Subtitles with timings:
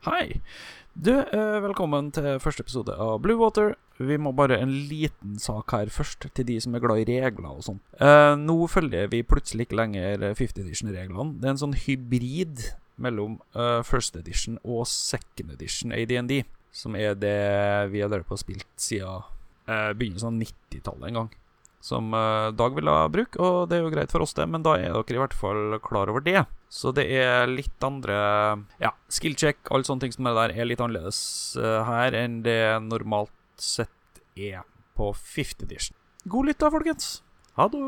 [0.00, 0.40] Hei.
[0.96, 3.74] Du, eh, velkommen til første episode av Blue Water.
[4.00, 7.50] Vi må bare en liten sak her først, til de som er glad i regler
[7.50, 7.80] og sånn.
[8.40, 11.34] Nå følger vi plutselig ikke lenger 50 edition-reglene.
[11.36, 12.62] Det er en sånn hybrid
[12.96, 17.36] mellom eh, first edition og second edition ADND, som er det
[17.92, 19.28] vi har drevet på og spilt siden
[19.68, 21.28] begynnelsen av 90-tallet en gang.
[21.84, 22.16] Som
[22.56, 25.20] Dag ville bruk, og det er jo greit for oss, det, men da er dere
[25.20, 26.46] i hvert fall klar over det.
[26.70, 28.16] Så det er litt andre
[28.78, 31.18] Ja, skill check, alle sånne ting som er der, er litt annerledes
[31.58, 34.62] uh, her enn det normalt sett er
[34.94, 35.98] på 50 edition.
[36.30, 37.12] God lytt da, folkens.
[37.58, 37.82] Ha det.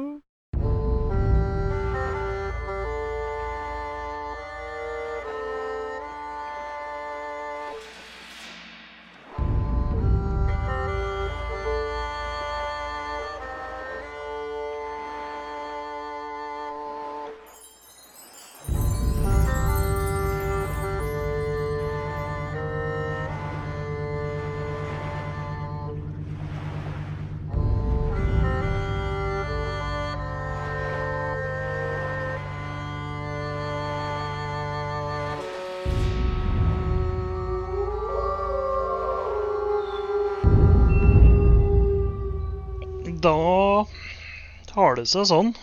[45.03, 45.55] Det seg sånn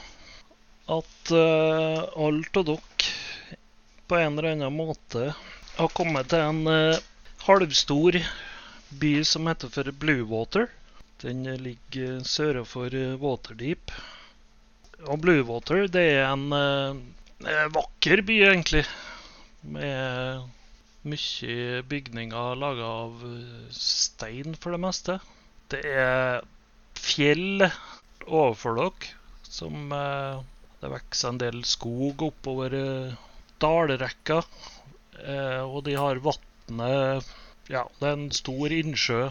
[0.90, 3.14] at uh, alle av dere
[4.10, 5.30] på en eller annen måte
[5.78, 6.98] har kommet til en uh,
[7.46, 8.18] halvstor
[9.00, 10.68] by som heter for Bluewater.
[11.22, 13.94] Den ligger sør for uh, Waterdeep.
[15.06, 18.84] Og Bluewater det er en uh, vakker by, egentlig.
[19.62, 20.50] Med
[21.06, 23.22] mye bygninger laga av
[23.76, 25.20] stein, for det meste.
[25.72, 26.42] Det er
[26.98, 27.70] fjell
[28.26, 29.19] overfor dere.
[29.50, 30.42] Som eh,
[30.80, 33.16] Det vokser en del skog oppover eh,
[33.60, 34.44] dalrekka.
[35.26, 37.32] Eh, og de har vannet
[37.70, 39.24] Ja, det er en stor innsjø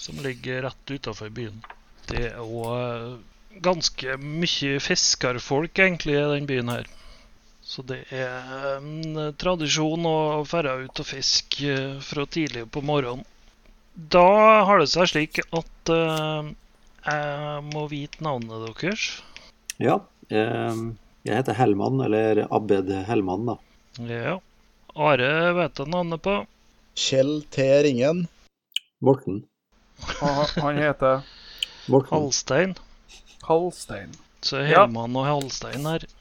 [0.00, 1.60] som ligger rett utafor byen.
[2.08, 3.20] Det er òg
[3.62, 6.88] ganske mye fiskerfolk egentlig i den byen her.
[7.62, 13.24] Så det er en tradisjon å dra ut og fiske fra tidlig på morgenen.
[13.94, 19.06] Da har det seg slik at jeg må vite navnet deres.
[19.82, 19.98] Ja.
[20.30, 20.82] Eh,
[21.26, 23.56] jeg heter Hellmann, eller Abed Hellmann, da.
[24.08, 24.38] Ja.
[24.94, 26.36] Are vet jeg navnet på.
[26.98, 27.64] Kjell T.
[27.86, 28.26] Ringen.
[29.02, 29.42] Morten.
[30.20, 31.22] Han, heter
[31.90, 32.12] Morten.
[32.12, 32.74] Halstein.
[33.48, 34.12] Halstein.
[34.42, 34.84] Så Ja.
[34.84, 36.06] Hellmann og Halstein her.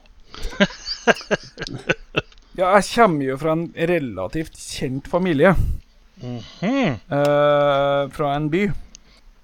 [2.59, 5.53] Ja, jeg kommer jo fra en relativt kjent familie.
[6.21, 6.97] Mhm.
[7.09, 8.65] eh, fra en by.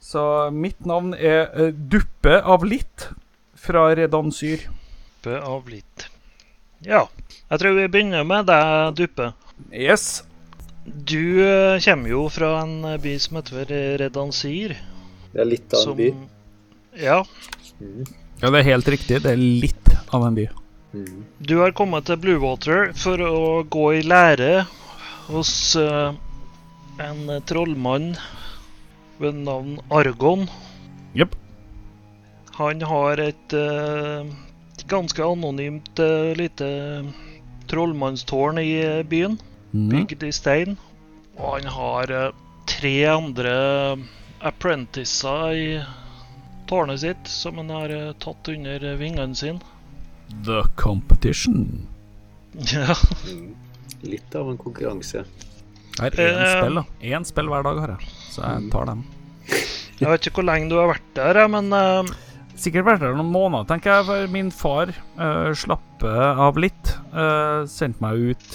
[0.03, 3.07] Så mitt navn er eh, Duppe av Litt
[3.59, 4.67] fra Redansyr.
[5.27, 6.07] Duppe av litt.
[6.85, 7.07] Ja.
[7.49, 9.31] Jeg tror vi begynner med deg, Duppe.
[9.73, 10.23] Yes.
[10.85, 14.75] Du eh, kommer jo fra en eh, by som heter Redansyr.
[15.33, 16.07] Det er litt av en by.
[17.01, 17.17] Ja.
[18.39, 19.19] Ja, det er helt riktig.
[19.25, 20.47] Det er litt av en by.
[20.93, 21.25] Mm.
[21.43, 24.63] Du har kommet til Bluewater for å gå i lære
[25.27, 26.15] hos uh,
[27.03, 28.13] en eh, trollmann
[29.19, 30.47] ved navn Argon.
[31.17, 31.35] Jepp.
[32.57, 34.25] Han har et eh,
[34.89, 36.67] ganske anonymt eh, lite
[37.69, 39.39] trollmannstårn i eh, byen,
[39.75, 39.89] Mm.
[39.91, 40.77] bygd i stein.
[41.37, 42.11] Og han har
[42.65, 43.51] tre andre
[44.47, 45.65] apprenticer i
[46.69, 47.91] tårnet sitt som han har
[48.23, 49.59] tatt under vingene sine.
[50.47, 51.85] The competition.
[52.71, 52.95] Ja.
[54.07, 55.25] Litt av en konkurranse.
[55.99, 56.85] Det er én spill, da.
[57.11, 59.03] Én spill hver dag har jeg, så jeg tar dem.
[59.99, 62.15] Jeg vet ikke hvor lenge du har vært der, men eh,
[62.57, 64.05] Sikkert vært der noen måneder, tenker jeg.
[64.07, 66.09] For min far uh, slappe
[66.47, 66.93] av litt.
[67.13, 68.47] Uh, sendte meg ut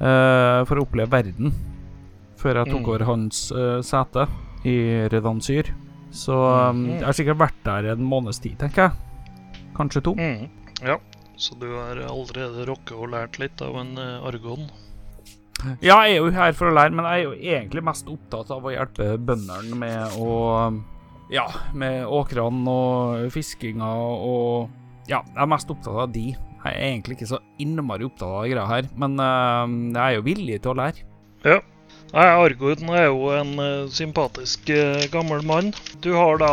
[0.00, 1.52] uh, for å oppleve verden.
[2.40, 2.88] Før jeg tok Mm.
[2.88, 4.26] over hans uh, sete
[4.64, 4.76] i
[5.12, 5.68] Redansyr.
[6.16, 6.98] Så um, Mhm.
[7.00, 9.62] jeg har sikkert vært der en måneds tid, tenker jeg.
[9.76, 10.14] Kanskje to.
[10.14, 10.48] mm,
[10.82, 10.96] Ja.
[11.36, 14.70] Så du har allerede rocka og lært litt av en argon?
[15.84, 18.50] Ja, jeg er jo her for å lære, men jeg er jo egentlig mest opptatt
[18.50, 20.80] av å hjelpe bøndene med å
[21.32, 23.88] Ja, med åkrene og fiskinga
[24.22, 24.70] og
[25.10, 26.32] Ja, jeg er mest opptatt av de.
[26.34, 30.24] Jeg er egentlig ikke så innmari opptatt av greia her, men eh, jeg er jo
[30.26, 31.04] villig til å lære.
[31.46, 31.60] Ja.
[32.10, 35.70] Nei, Argon er jo en eh, sympatisk eh, gammel mann.
[36.02, 36.50] Du har da,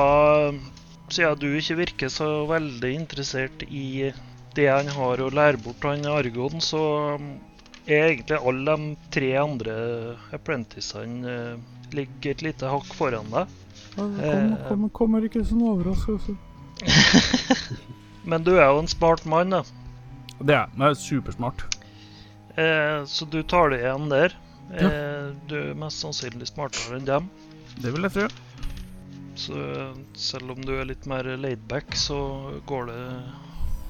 [1.10, 4.12] siden du ikke virker så veldig interessert i
[4.54, 6.84] det han har å lære bort, han Argon, så
[7.18, 7.34] mm,
[7.88, 9.76] er egentlig alle de tre andre
[10.38, 11.58] apprenticene
[11.94, 13.50] ligger et lite hakk foran deg.
[13.96, 16.36] Kommer, kommer ikke som overraskelse.
[18.30, 19.64] Men du er jo en smart mann, da.
[20.40, 20.82] Det er jeg.
[20.88, 21.64] Er supersmart.
[22.58, 24.36] Eh, så du tar det igjen der.
[24.74, 27.30] Eh, Du er mest sannsynlig smartere enn dem.
[27.82, 28.28] Det vil jeg tro.
[29.36, 29.58] Så
[30.20, 32.18] selv om du er litt mer laidback, så
[32.70, 33.00] går det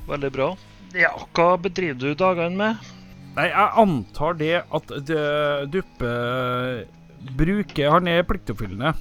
[0.07, 0.49] veldig bra.
[0.95, 2.91] Ja, hva bedriver du dagene med?
[3.35, 6.11] Nei, jeg antar det at det- Duppe
[7.35, 8.93] bruker Han er pliktoppfyllende.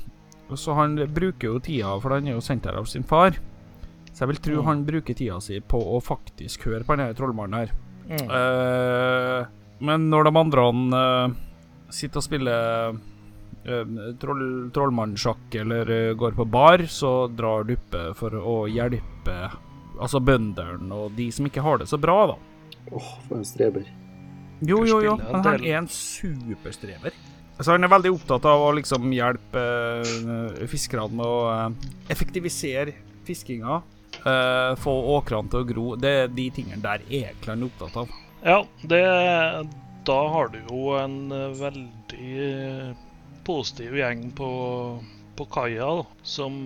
[0.56, 3.38] Så han bruker jo tida, for han er jo sendt her av sin far.
[4.12, 4.66] Så jeg vil tro Mm.
[4.66, 7.72] han bruker tida si på å faktisk høre på denne trollmannen her.
[8.08, 8.28] Mm.
[8.28, 9.46] Eh,
[9.80, 10.66] men når de andre
[10.98, 11.34] eh,
[11.90, 12.92] sitter og spiller
[13.66, 19.36] uh, troll, trollmannsjakk eller eh, går på bar, så drar Duppe for å hjelpe
[20.00, 22.38] altså bøndene og de som ikke har det så bra, da.
[22.90, 23.84] Åh, for en streber.
[24.62, 27.14] Jo, jo, jo, men han er en superstrever.
[27.60, 29.62] Så han er veldig opptatt av å liksom hjelpe
[30.02, 32.94] uh, fiskerne med å uh, effektivisere
[33.26, 33.80] fiskinga.
[34.22, 35.86] Uh, få åkrene til å gro.
[36.00, 38.18] Det er de tingene der egentlig han er opptatt av.
[38.42, 38.58] Ja,
[38.90, 39.02] det
[40.06, 42.96] Da har du jo en veldig
[43.46, 44.48] positiv gjeng på,
[45.38, 45.92] på kaia,
[46.26, 46.64] som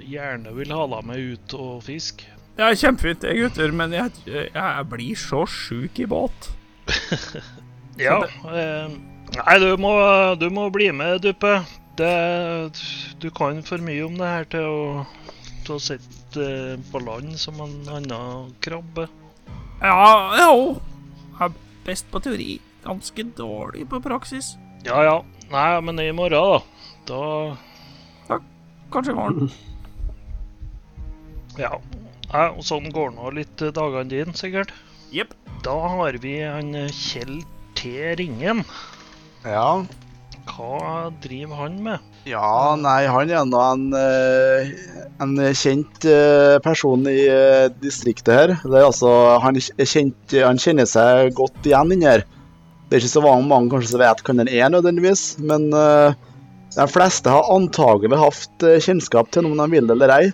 [0.00, 2.30] gjerne vil ha deg med ut og fiske.
[2.56, 6.50] Ja, kjempefint det, gutter, men jeg, jeg blir så sjuk i båt.
[7.94, 8.24] Ja.
[8.26, 8.90] Eh,
[9.38, 9.94] nei, du må,
[10.38, 11.58] du må bli med, Duppe.
[11.98, 12.10] Det,
[13.22, 14.78] du kan for mye om det her til å,
[15.66, 19.06] til å sitte eh, på land som en annen krabbe.
[19.82, 20.08] Ja,
[20.40, 20.80] jo.
[21.38, 22.56] Jeg er best på teori.
[22.84, 24.54] Ganske dårlig på praksis.
[24.84, 25.18] Ja ja.
[25.52, 26.58] Nei, men i morgen, da.
[27.08, 27.20] Da
[28.28, 28.40] Ja,
[28.92, 29.52] Kanskje i morgen.
[31.60, 31.76] Ja.
[32.32, 34.72] Nei, og sånn går nå litt eh, dagene dine, sikkert.
[35.14, 35.34] Jepp.
[35.64, 37.42] Da har vi han eh, Kjell
[37.78, 37.94] T.
[38.18, 38.64] Ringen.
[39.44, 39.84] Ja.
[40.54, 42.10] Hva driver han med?
[42.24, 44.70] ja, nei, han er nå en, eh,
[45.20, 48.54] en kjent eh, person i eh, distriktet her.
[48.62, 49.10] Det er altså,
[49.44, 52.24] han, er kjent, han kjenner seg godt igjen inni her.
[52.88, 56.16] Det er ikke så mange, kanskje som vet hvem han er nødvendigvis, men uh,
[56.76, 60.24] de fleste har antagelig hatt kjennskap til noen de vil eller ei.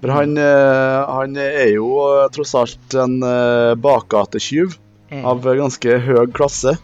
[0.00, 1.90] For han, uh, han er jo
[2.32, 4.76] tross alt en uh, bakgatetyv
[5.10, 5.24] Mm.
[5.26, 6.76] av ganske høy klasse.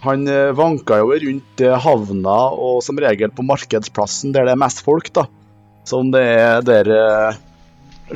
[0.00, 4.62] Han eh, vanka jo rundt eh, havna og som regel på markedsplassen der det er
[4.62, 5.26] mest folk, da.
[5.88, 7.40] Som det er der eh,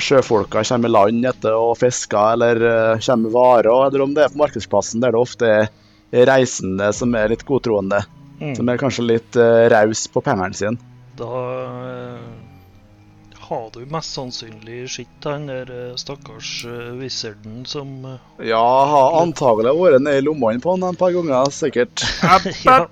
[0.01, 2.59] sjøfolka kommer i land etter å fiske eller
[2.99, 7.15] kommer med varer, eller om det er på markedsplassen der det ofte er reisende som
[7.19, 8.01] er litt godtroende.
[8.41, 8.57] Mm.
[8.59, 10.75] Som er kanskje litt uh, raus på pengene sine.
[11.15, 11.31] Da
[13.49, 18.19] har du mest sannsynlig sett han der eh, stakkars uh, wizarden som eh,
[18.49, 22.05] Ja, har antagelig vært nede i lommene på han et par ganger, sikkert.
[22.65, 22.87] Ja.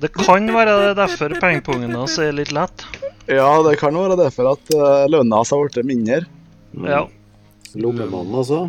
[0.00, 2.84] Det kan være det derfor pengepungen hans er litt lett.
[3.30, 6.24] Ja, det kan være derfor at uh, lønna hans har blitt mindre.
[6.74, 6.86] Mm.
[6.90, 7.02] Ja.
[7.74, 8.68] Lommemannen, altså.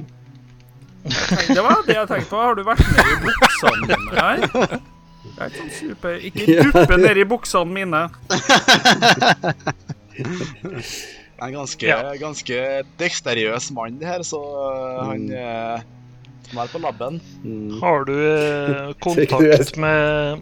[1.06, 2.38] Det var det jeg tenkte på.
[2.42, 4.38] Har du vært nede i buksene mine her?
[5.36, 8.02] Jeg er sånn super Ikke duppe nedi i buksene mine.
[11.36, 12.14] En ganske, Ja.
[12.16, 12.58] ganske
[13.00, 15.82] deksteriøs mann, det her, så uh, han uh,
[16.56, 17.20] er på labben.
[17.44, 17.74] Mm.
[17.82, 20.40] Har du eh, kontakt med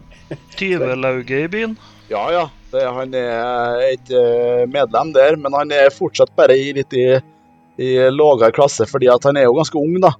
[0.54, 1.74] tyvelauget i byen?
[2.12, 2.44] Ja, ja.
[2.70, 7.08] Det, han er ikke uh, medlem der, men han er fortsatt bare i litt i,
[7.82, 10.14] i lavere klasse, fordi at han er jo ganske ung, da.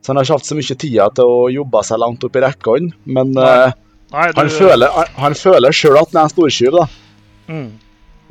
[0.00, 2.46] Så han har ikke hatt så mye tid til å jobbe seg langt opp i
[2.46, 2.94] rekkene.
[3.04, 3.74] Men Nei.
[4.14, 6.84] Nei, du han, han, han føler sjøl at han er en stortyv, da.
[7.50, 7.70] mm.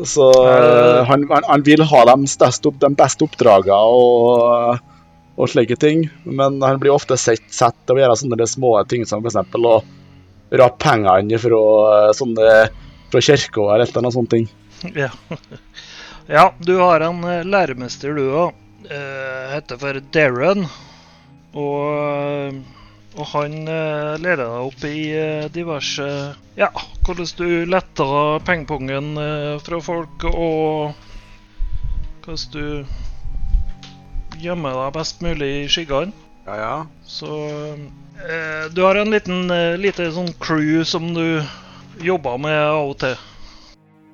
[0.03, 4.81] Så uh, han, han, han vil ha de opp, de beste oppdragene og,
[5.39, 6.07] og slike ting.
[6.27, 9.55] Men han blir ofte sett, sett til å gjøre sånne små ting som f.eks.
[9.55, 9.77] å
[10.55, 11.61] rape pengene fra,
[11.93, 12.51] eh, sånne,
[13.11, 14.29] fra kirka eller et eller annet sånt.
[14.35, 14.49] ting.
[14.95, 15.09] Ja.
[16.37, 18.61] ja, du har en eh, læremester, du òg.
[18.85, 20.67] Uh, heter for Darren.
[21.55, 22.59] Og,
[23.15, 26.05] og han uh, leder deg opp i eh, diverse
[26.59, 26.69] Ja,
[27.05, 30.95] hvordan du letter pengepungen eh, fra folk, og
[32.25, 36.15] hvordan du gjemmer deg best mulig i skyggene.
[36.45, 36.73] Ja, ja.
[37.07, 37.29] Så
[38.21, 41.41] eh, du har en liten eh, lite sånn crew som du
[42.03, 43.15] jobber med av og til.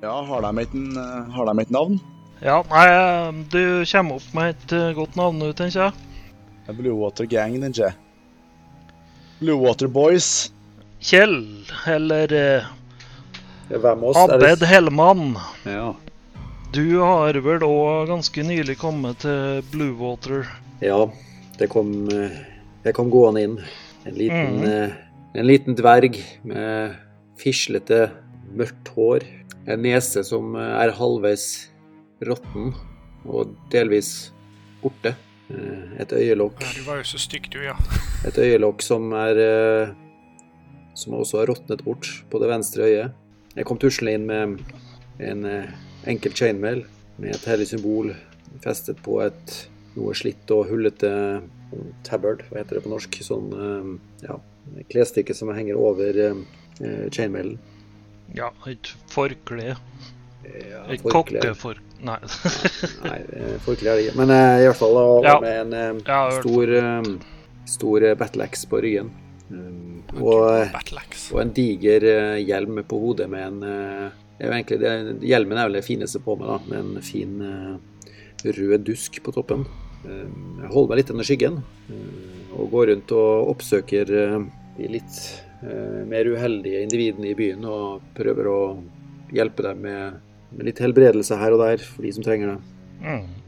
[0.02, 1.98] ja har, de et, eh, har de et navn?
[2.42, 5.92] Ja, nei, eh, du kommer opp med et eh, godt navn tenker jeg.
[6.66, 7.92] Det blir Water Gang, den ikke?
[9.42, 10.52] Blue Water Boys.
[11.02, 11.40] Kjell,
[11.90, 12.64] eller eh,
[13.72, 14.68] Hvem oss Abed det?
[14.70, 15.32] Hellmann.
[15.66, 15.88] Ja.
[16.72, 20.46] Du har vel òg ganske nylig kommet til Bluewater.
[20.80, 21.00] ja,
[21.58, 22.38] det kom eh,
[22.86, 23.58] Jeg kom gående inn.
[24.06, 24.94] En liten, eh,
[25.38, 26.94] en liten dverg med
[27.42, 28.10] fislete,
[28.54, 29.26] mørkt hår.
[29.66, 31.48] En nese som eh, er halvveis
[32.22, 32.72] råtten
[33.26, 34.30] og delvis
[34.82, 35.16] borte.
[35.50, 37.74] Eh, Et øyelokk Ja, du var jo så stygg, du, ja.
[38.22, 39.94] Et øyelokk som er eh,
[40.94, 43.16] som også har råtnet bort på det venstre øyet.
[43.56, 44.62] Jeg kom tuslende inn med
[45.26, 45.72] en eh,
[46.10, 46.84] enkel chainmail
[47.18, 48.12] med et hellig symbol
[48.62, 49.56] festet på et
[49.96, 51.10] noe slitt og hullete
[52.06, 53.18] tabard, hva heter det på norsk?
[53.26, 53.90] Sånn eh,
[54.28, 54.38] ja,
[54.92, 56.22] klesstykke som henger over
[57.12, 57.58] chainmailen.
[58.34, 59.74] Ja, et forkle.
[59.74, 61.42] Ja, Et forkle.
[61.42, 61.82] kokkefor...
[62.02, 62.16] Nei.
[63.04, 63.18] Nei,
[63.62, 64.16] forkle er det ikke.
[64.18, 66.72] Men i hvert fall da, med en Ja, stor,
[67.68, 69.12] stor battleaxe på ryggen.
[69.52, 70.98] Um, og, eh,
[71.32, 74.92] og en diger eh, hjelm på hodet med en eh, det er jo egentlig det,
[75.28, 77.34] Hjelmen er vel det fineste på meg, da, med en fin
[78.42, 79.60] rød dusk på toppen.
[80.02, 81.60] Jeg holder meg litt under skyggen
[82.56, 85.20] og går rundt og oppsøker de litt
[86.10, 88.58] mer uheldige individene i byen og prøver å
[89.30, 90.18] hjelpe dem med,
[90.56, 92.58] med litt helbredelse her og der for de som trenger det.
[93.04, 93.41] Mm.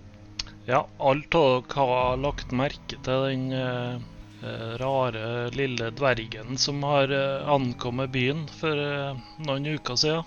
[0.66, 3.96] Ja, alt av dere har lagt merke til den eh,
[4.44, 10.24] eh, rare lille dvergen som har eh, ankommet byen for eh, noen uker siden.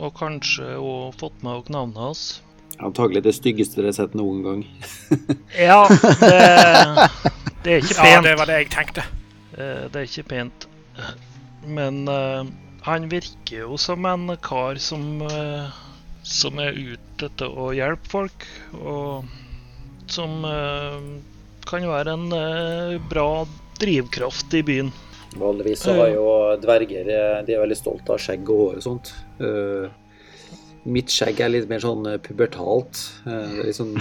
[0.00, 2.22] Og kanskje òg fått med dere navnet hans.
[2.82, 4.62] Antagelig det styggeste dere har sett noen gang.
[5.68, 6.40] Ja, det,
[7.62, 8.08] det er ikke pent.
[8.08, 9.04] Ja, det var det jeg tenkte.
[9.52, 10.66] Eh, Det er ikke pent.
[11.68, 12.48] Men eh,
[12.88, 15.68] han virker jo som en kar som, eh,
[16.22, 18.46] som er ute etter å hjelpe folk,
[18.78, 19.28] og
[20.10, 20.98] som eh,
[21.68, 23.44] kan være en eh, bra
[23.80, 24.92] drivkraft i byen.
[25.38, 26.26] Vanligvis så har jo
[26.60, 29.12] dverger eh, De er veldig stolte av skjegg og hår og sånt.
[29.40, 29.88] Uh,
[30.82, 33.00] mitt skjegg er litt mer sånn eh, pubertalt.
[33.24, 33.94] Uh, litt sånn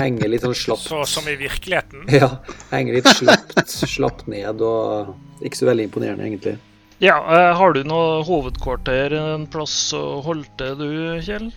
[0.00, 0.88] Henger litt sånn slapt.
[0.88, 2.08] Så som i virkeligheten.
[2.10, 2.32] Ja,
[2.72, 5.12] henger litt slapt, slapt ned og
[5.44, 6.56] ikke så veldig imponerende, egentlig.
[7.02, 10.90] Ja, eh, har du noe hovedkvarter en plass å holde til du,
[11.26, 11.48] Kjell?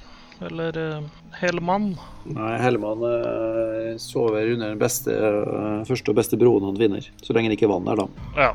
[0.41, 1.03] Eller uh,
[1.37, 1.91] Hellemann?
[2.25, 7.05] Nei, Hellemann eh, sover under den beste, eh, første og beste broen han vinner.
[7.21, 8.31] Så lenge det ikke er vann der, da.
[8.41, 8.49] Ja.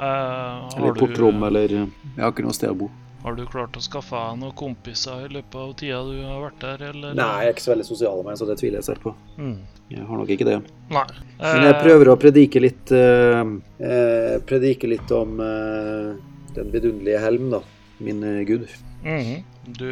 [0.00, 2.88] Eh, Eller portrom, du, eller Jeg har ikke noe sted å bo.
[3.26, 6.60] Har du klart å skaffe deg noen kompiser i løpet av tida du har vært
[6.62, 7.14] der, eller?
[7.18, 9.12] Nei, jeg er ikke så veldig sosial med så det tviler jeg selv på.
[9.34, 9.56] Mm.
[9.90, 10.58] Jeg har nok ikke det.
[10.94, 11.06] Nei.
[11.40, 13.40] Men jeg Eh, prøver å predike litt eh,
[13.82, 16.12] eh, Predike litt om eh,
[16.54, 17.60] den vidunderlige helm, da.
[17.98, 18.68] Min eh, gud.
[19.02, 19.42] -hmm.
[19.66, 19.90] du,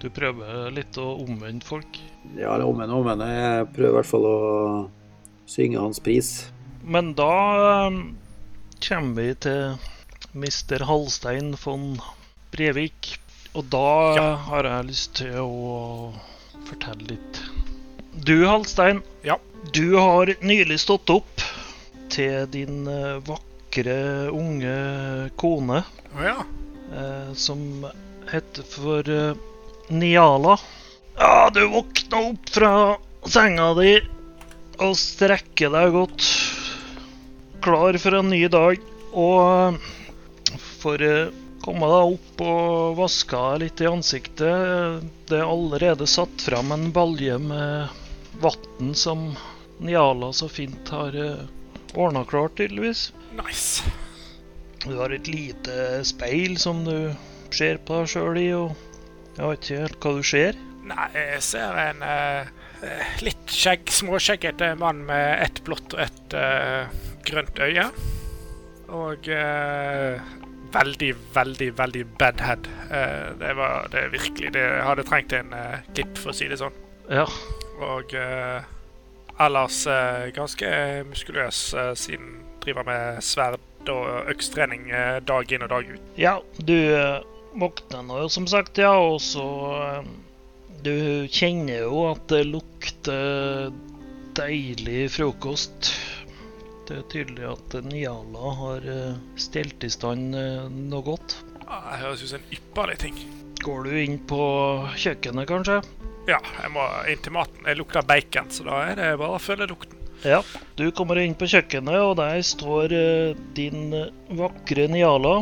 [0.00, 2.00] du prøver litt å omvende folk.
[2.36, 3.28] Ja, eller omvende, og omvende.
[3.28, 4.90] Jeg prøver i hvert fall å
[5.46, 6.52] synge hans pris.
[6.84, 7.32] Men da
[7.86, 8.00] eh,
[8.88, 9.76] kommer vi til
[10.32, 10.84] Mr.
[10.88, 11.98] Halstein von
[12.52, 13.18] Brevik.
[13.54, 14.28] Og da Ja.
[14.48, 16.12] har jeg lyst til å
[16.68, 17.40] fortelle litt.
[18.24, 19.02] Du, Halstein.
[19.24, 19.36] Ja.
[19.72, 21.42] Du har nylig stått opp
[22.12, 25.82] til din eh, vakre, unge kone,
[26.18, 26.42] ja.
[26.92, 27.86] eh, som
[28.30, 29.34] heter for eh,
[29.90, 30.56] Niala.
[31.18, 32.72] Ja, du våkna opp fra
[33.28, 33.94] senga di
[34.82, 36.26] og strekker deg godt.
[37.62, 38.80] Klar for en ny dag.
[39.12, 41.28] Og eh, for eh,
[41.62, 45.08] komme deg opp og vaske deg litt i ansiktet.
[45.30, 47.98] Det er allerede satt fram en balje med
[48.42, 49.32] vann som
[49.82, 51.44] Niala så fint har uh,
[51.94, 53.12] ordna klart, tydeligvis.
[53.38, 53.82] Nice.
[54.84, 57.14] Du har et lite speil som du
[57.54, 58.74] ser på deg sjøl i, og
[59.36, 60.58] jeg vet ikke helt hva du ser.
[60.82, 62.48] Nei, jeg ser en eh,
[62.82, 66.90] eh, litt skjegg, småskjeggete mann med ett blått og ett uh,
[67.28, 67.86] grønt øye.
[68.92, 70.32] Og eh,
[70.74, 72.68] veldig, veldig, veldig bad head.
[72.90, 76.60] Eh, det var det virkelig Det hadde trengt en uh, klipp, for å si det
[76.60, 76.76] sånn.
[77.12, 77.26] Ja.
[77.82, 78.62] Og uh,
[79.40, 80.70] ellers eh, ganske
[81.08, 86.10] muskuløs, eh, siden driver med sverd og økstrening eh, dag inn og dag ut.
[86.20, 87.22] Ja, du eh,
[87.58, 89.46] våkner nå som sagt, ja, og så
[89.78, 90.12] eh,
[90.82, 93.70] Du kjenner jo at det lukter
[94.34, 95.92] deilig frokost.
[96.88, 101.38] Det er tydelig at Niala har eh, stelt i stand eh, noe godt.
[101.62, 103.20] Ja, Det høres ut som en ypperlig ting.
[103.62, 104.42] Går du inn på
[104.98, 105.78] kjøkkenet, kanskje?
[106.26, 107.64] Ja, jeg må inn til maten.
[107.66, 109.98] Jeg lukter bacon, så da er det bare å følge lukten.
[110.26, 110.42] Ja.
[110.78, 115.40] Du kommer inn på kjøkkenet, og der står eh, din eh, vakre Niala.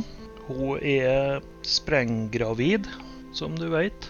[0.50, 2.88] Hun er sprenggravid,
[3.36, 4.08] som du vet.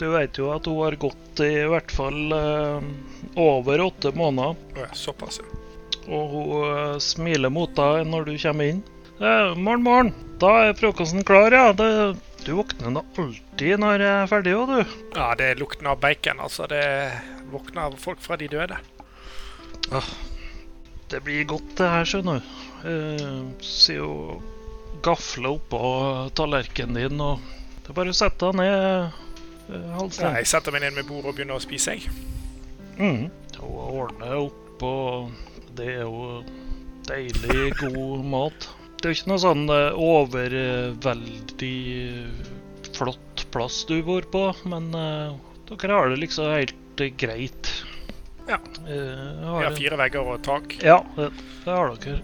[0.00, 2.92] Du vet jo at hun har gått i hvert fall eh,
[3.40, 4.56] over åtte måneder.
[4.96, 5.59] Såpass, ja.
[6.08, 8.82] Og hun eh, smiler mot deg når du kommer inn.
[9.20, 10.12] Eh, morgen, morgen.
[10.40, 11.72] Da er frokosten klar, ja.
[11.76, 11.90] Det,
[12.46, 14.94] du våkner da alltid når jeg er ferdig, jo, du.
[15.18, 16.68] Ja, det er lukten av bacon, altså.
[16.70, 16.84] Det
[17.52, 18.78] våkner folk fra de døde.
[21.10, 22.56] Det blir godt, det her, skjønner du.
[22.88, 24.40] Eh, Sier hun
[25.04, 25.80] gafler oppå
[26.36, 27.44] tallerkenen din, og
[27.84, 29.20] det er bare å sette deg ned,
[29.96, 30.24] Halsen.
[30.26, 32.10] Ja, jeg setter meg ned med bordet og begynner å spise, jeg.
[32.98, 33.28] Mm.
[33.60, 36.42] Og ordner opp, og det er jo
[37.08, 38.68] deilig god mat.
[39.00, 41.76] det er jo ikke noe sånn eh, overveldig
[42.96, 45.30] flott plass du bor på, men eh,
[45.70, 47.70] dere har det liksom helt eh, greit.
[48.48, 48.58] Ja.
[48.86, 49.24] Eh,
[49.60, 50.76] Vi har fire vegger og tak.
[50.84, 51.30] Ja, det,
[51.64, 52.20] det har dere.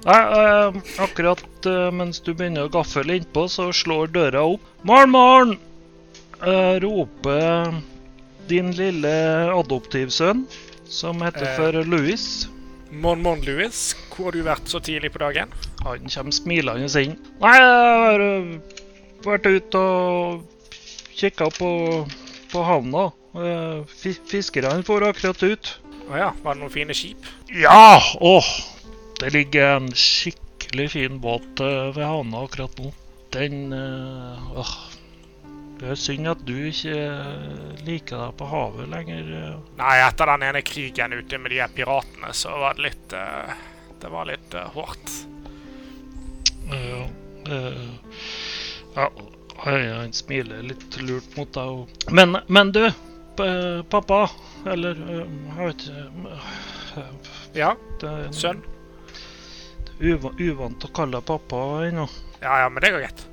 [0.00, 4.64] Nei, eh, akkurat eh, mens du begynner å gaffe innpå, så slår døra opp.
[4.88, 5.56] Morn, morn!
[6.40, 7.74] Eh, roper
[8.48, 9.12] din lille
[9.52, 10.46] adoptivsønn,
[10.90, 11.56] som heter Eh.
[11.56, 12.24] for Louis.
[12.90, 15.48] Mon Mon Louis, hvor har du vært så tidlig på dagen?
[15.84, 17.14] Han kommer smilende inn.
[17.40, 18.48] Nei, jeg har øh,
[19.24, 20.42] vært ute og
[21.14, 21.70] kikka på,
[22.50, 23.04] på havna.
[23.38, 25.70] Eh, fi- Fiskerne får akkurat ut.
[26.10, 27.22] Å ja, var det noen fine skip?
[27.54, 28.00] Ja!
[28.20, 28.50] Åh!
[29.20, 32.90] Det ligger en skikkelig fin båt eh, ved havna akkurat nå.
[33.30, 34.72] Den eh, åh.
[35.80, 39.30] Det er synd at du ikke eh, liker deg på havet lenger.
[39.38, 39.54] eh.
[39.78, 43.54] Nei, etter den ene krigen ute med de piratene, så var det litt eh,
[44.02, 45.14] Det var litt hårdt.
[46.70, 47.06] Ja,
[48.94, 49.08] ja
[49.64, 51.64] han, smiler litt lurt mot deg.
[51.64, 52.84] og- Men, men du,
[53.90, 54.28] pappa
[54.66, 56.04] Eller jeg vet ikke
[56.94, 57.06] Ja?
[57.54, 57.70] Ja,
[58.00, 58.62] Det er sønn?
[60.00, 61.56] uvant å kalle deg pappa
[61.88, 62.06] ennå.
[62.40, 63.26] Ja ja, men det går greit.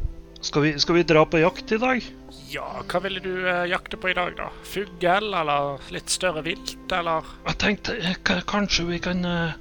[0.43, 2.03] Skal vi, skal vi dra på jakt i dag?
[2.47, 4.47] Ja, hva ville du eh, jakte på i dag, da?
[4.63, 7.25] Fugl, eller litt større vilt, eller?
[7.49, 8.15] Jeg tenkte eh,
[8.47, 9.57] kanskje vi kan eh,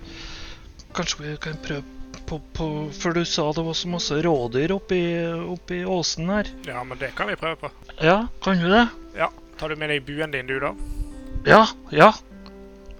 [0.95, 1.83] Kanskje vi kan prøve
[2.26, 5.00] på, på For du sa det var så masse rådyr oppi,
[5.47, 6.49] oppi åsen her.
[6.66, 7.73] Ja, men det kan vi prøve på.
[8.00, 8.87] Ja, kan du det?
[9.19, 10.73] Ja, Tar du med deg buen din, du, da?
[11.47, 12.11] Ja, ja.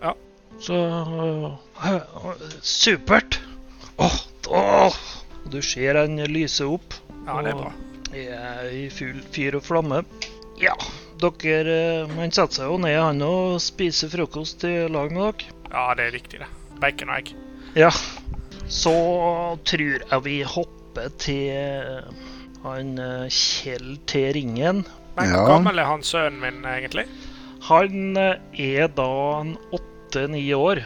[0.02, 0.14] Ja.
[0.62, 2.31] Så øh,
[2.62, 3.40] Supert!
[3.97, 4.97] Åh, åh.
[5.52, 6.97] Du ser den lyse opp.
[7.26, 7.75] Ja, det er bra.
[8.15, 10.03] Er i full fyr og flamme.
[10.61, 10.73] Ja,
[11.21, 15.53] dere Han setter seg jo ned, han, og spiser frokost i lag med dere.
[15.73, 16.49] Ja, det er riktig, det.
[16.81, 17.33] Bacon og egg.
[17.77, 17.91] Ja.
[18.73, 18.93] Så
[19.69, 22.05] tror jeg vi hopper til
[22.65, 24.23] han øh, Kjell T.
[24.35, 24.85] Ringen.
[25.16, 25.42] Men Ja.
[25.49, 27.07] gammel er han sønnen min, egentlig?
[27.69, 30.81] Han er da en åtte-ni år.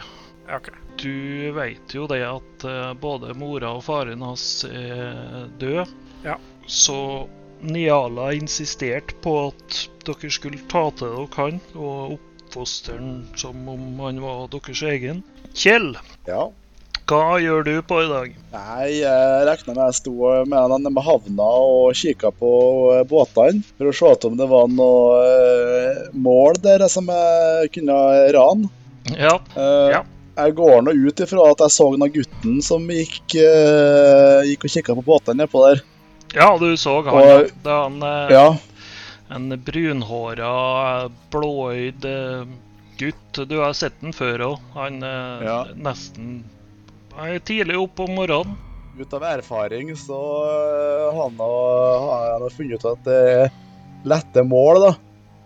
[0.47, 0.69] Ja, ok.
[1.01, 5.89] Du vet jo det at eh, både mora og faren hans er død.
[6.25, 6.35] Ja.
[6.67, 7.27] Så
[7.61, 13.99] Niala insisterte på at dere skulle ta til dere han og oppfostre han som om
[14.01, 15.21] han var deres egen.
[15.53, 15.93] Kjell,
[16.27, 16.47] Ja.
[17.11, 18.35] hva gjør du på i dag?
[18.53, 20.13] Nei, jeg regna med jeg sto
[20.47, 22.51] med han med havna og kikka på
[22.95, 27.99] eh, båtene for å se om det var noe eh, mål der som jeg kunne
[28.37, 28.71] rane.
[29.17, 30.03] Ja, Uh, Ja.
[30.37, 34.71] Jeg går nå ut ifra at jeg så den gutten som gikk, uh, gikk og
[34.71, 35.81] kikka på båtene nedpå der.
[36.35, 37.13] Ja du så han.
[37.13, 38.57] Og- Det er en, eh, Ja.
[39.35, 42.45] en brunhåra, blåøyd eh,
[42.97, 43.47] gutt.
[43.47, 44.59] Du har sett den før òg.
[44.73, 45.63] Han er Ja.
[45.75, 46.43] nesten
[47.15, 48.55] Han er tidlig opp om morgenen.
[48.99, 50.17] Ut av erfaring så
[50.47, 53.51] eh, har han har jeg funnet ut at det er
[54.05, 54.95] lette mål, da.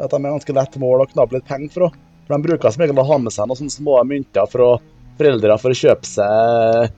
[0.04, 1.90] At de er ganske lette mål å knabbe litt penger fra.
[2.28, 4.78] For de bruker som regel å ha med seg noen sånne små mynter fra
[5.18, 6.90] foreldre for å kjøpe seg, eh,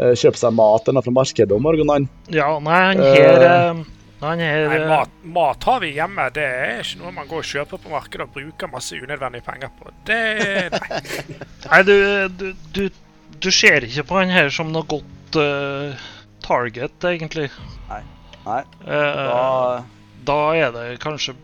[0.00, 2.06] kjøpe seg mat eller noe fra markedet om morgenen.
[2.32, 3.16] Ja, nei, han Eh.
[3.16, 3.84] her Uh,
[4.20, 6.26] Han her Nei, eh, mat, mat har vi hjemme.
[6.36, 9.70] Det er ikke noe man går og kjøper på markedet og bruker masse unødvendige penger
[9.78, 9.92] på.
[10.04, 10.18] Det
[10.74, 10.98] Nei.
[11.70, 11.94] Nei, du,
[12.28, 12.82] du, du,
[13.40, 15.96] du ser ikke på han her som noe godt uh,
[16.44, 17.48] target, egentlig.
[17.88, 18.02] Nei.
[18.44, 18.60] nei.
[18.84, 19.84] Da,
[20.28, 21.36] da er det kanskje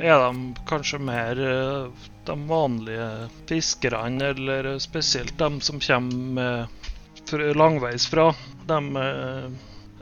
[0.00, 3.08] Er de kanskje mer eh, de vanlige
[3.48, 6.92] fiskerne, eller spesielt de som kommer eh,
[7.30, 8.30] fra- langveis fra.
[8.68, 9.46] De eh,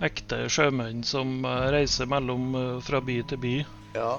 [0.08, 3.54] ekte sjømenn som eh, reiser mellom eh, fra by til by.
[3.98, 4.16] ja.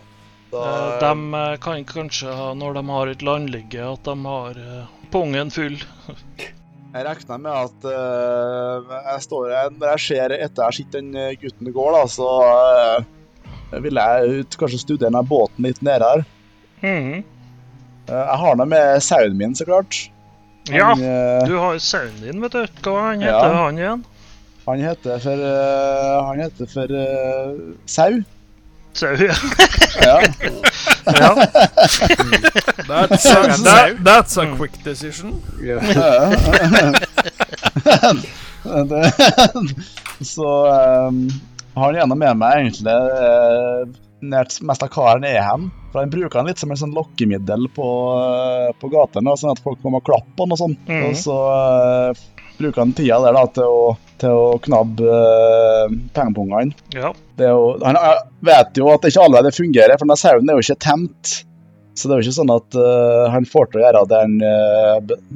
[0.50, 4.56] Da, De kan kanskje ha, når de har et landligge, at de har
[5.14, 5.76] pungen full.
[6.90, 11.12] Jeg regner med at eh, jeg står her Når jeg ser etter jeg sitter den
[11.14, 16.26] gutten gutten går, da, så uh, vil jeg ut, kanskje studere den båten litt nærmere.
[16.82, 17.22] her
[18.10, 20.00] Eh, jeg har den med sauen min, så klart.
[20.70, 22.66] Ja, Han, ja, du har jo sauen din, vet du.
[22.86, 23.26] Hva han Ja.
[23.40, 24.06] heter han igjen?
[24.70, 27.54] han heter for uh, Han heter for uh,
[27.86, 28.22] Sau.
[28.94, 29.34] Sau, ja.
[30.02, 30.22] Ja.
[31.06, 31.36] ja.
[32.88, 35.42] That's, a, that, that's a quick decision.
[35.60, 35.82] det,
[40.22, 40.68] så
[41.08, 41.30] um,
[41.74, 43.88] har han gjennom med meg egentlig uh,
[44.22, 45.70] nært mest av hva han er hen.
[45.92, 49.64] For Han bruker han litt som en sånn lokkemiddel på, uh, på gatene, sånn at
[49.64, 50.78] folk kommer og klapper han og sånn.
[50.90, 51.02] Mm.
[51.08, 52.22] Og så uh,
[52.60, 53.84] bruker han tida der da til å,
[54.22, 56.78] til å knabbe uh, pengepungene.
[56.96, 57.14] ja.
[57.40, 57.96] Jo, han
[58.44, 61.38] vet jo at det ikke allerede fungerer, for denne sauen er jo ikke tent.
[61.96, 64.34] Så det er jo ikke sånn at uh, han får til å gjøre det han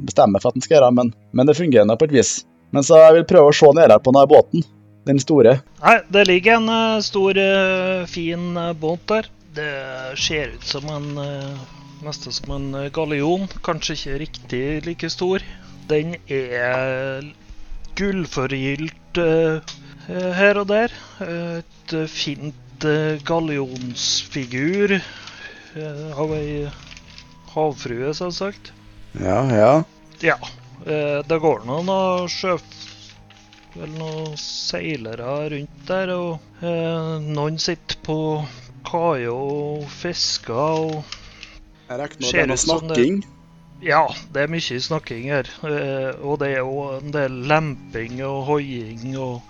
[0.04, 2.34] bestemmer for at han skal gjøre, men, men det fungerer nå på et vis.
[2.74, 4.64] Men så jeg vil prøve å se ned her på denne båten.
[5.04, 5.58] Den store.
[5.82, 9.28] Nei, det ligger en uh, stor, uh, fin eh, båt der.
[9.54, 11.64] Det ser ut som en uh,
[12.04, 13.46] Nesten som en eh, gallion.
[13.64, 15.40] Kanskje ikke riktig like stor.
[15.88, 17.24] Den er
[17.96, 19.62] gullforgylt eh,
[20.10, 20.92] eh, her og der.
[21.24, 26.66] Et eh, fint uh, gallionsfigur eh, av ei
[27.54, 28.72] havfrue, selvsagt.
[29.22, 29.72] Ja, ja.
[30.20, 30.36] Ja.
[30.84, 32.66] eh, det går nå noen sjøf...
[33.74, 38.18] Vel noen seilere rundt der, og eh, noen sitter på
[38.84, 41.04] kaia og fisker og
[41.88, 43.24] Jeg regner med det er noe ut det- snakking.
[43.84, 45.48] Ja, det er mye snakking her.
[45.64, 49.42] Eh, og det er jo en del lemping og hoiing, og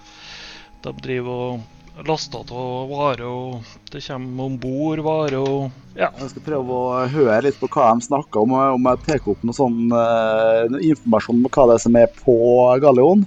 [0.83, 1.61] de driver
[2.01, 6.09] og laster av varer, og det kommer om bord varer og Ja.
[6.19, 9.45] Jeg skal prøve å høre litt på hva de snakker om, om jeg tar opp
[9.45, 12.35] noe sånn eh, informasjon om hva det er som er på
[12.83, 13.23] Galleon.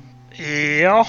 [0.82, 1.06] Ja,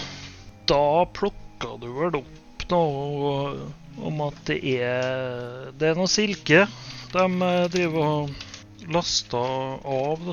[0.70, 3.56] da plukker du vel opp noe
[4.04, 6.66] om at det er Det er noe silke
[7.12, 10.28] de eh, driver og laster av.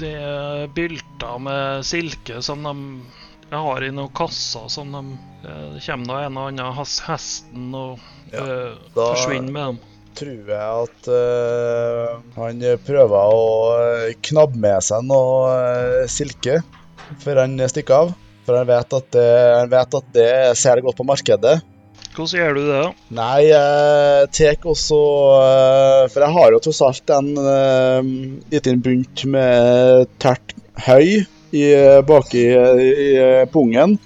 [0.00, 2.74] Det er bylter med silke som de
[3.50, 5.00] jeg har i noen kasser som de
[5.42, 7.98] eh, kommer da en og annen has- hesten og
[8.30, 9.80] Ja, eh, forsvinner med dem.
[9.80, 16.60] Da Tror jeg at eh, han prøver å eh, knabbe med seg noe eh, silke
[17.24, 18.12] før han stikker av.
[18.46, 19.26] For han vet at det,
[19.58, 21.58] han vet at det selger godt på markedet.
[22.10, 22.78] Hvordan gjør du det?
[22.82, 22.92] da?
[23.16, 25.00] Nei, jeg tar også
[25.38, 28.00] eh, For jeg har jo tross alt en uh,
[28.50, 31.64] liten bunt med tært høy i,
[32.06, 33.96] bak i, i eh, pungen.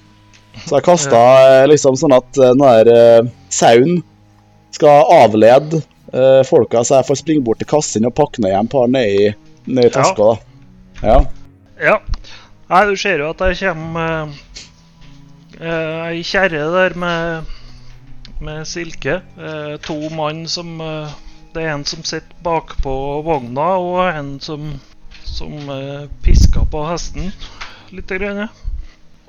[0.63, 3.99] Så jeg kasta eh, liksom sånn at eh, den der sauen
[4.75, 5.83] skal avlede
[6.15, 9.19] eh, folka, så jeg får springe bort til kassen og pakke ned igjen par ned
[9.19, 9.29] i,
[9.71, 10.35] ned taska.
[11.03, 11.19] Ja.
[11.81, 11.99] Ja.
[12.71, 14.31] Nei, du ser jo at det kommer
[15.61, 17.51] uh, ei kjerre der med,
[18.41, 19.21] med silke.
[19.39, 21.13] Eh, to mann som eh,
[21.55, 22.93] Det er en som sitter bakpå
[23.23, 24.73] vogna, og en som,
[25.23, 27.31] som eh, pisker på hesten
[27.95, 28.11] litt.
[28.11, 28.49] Grann.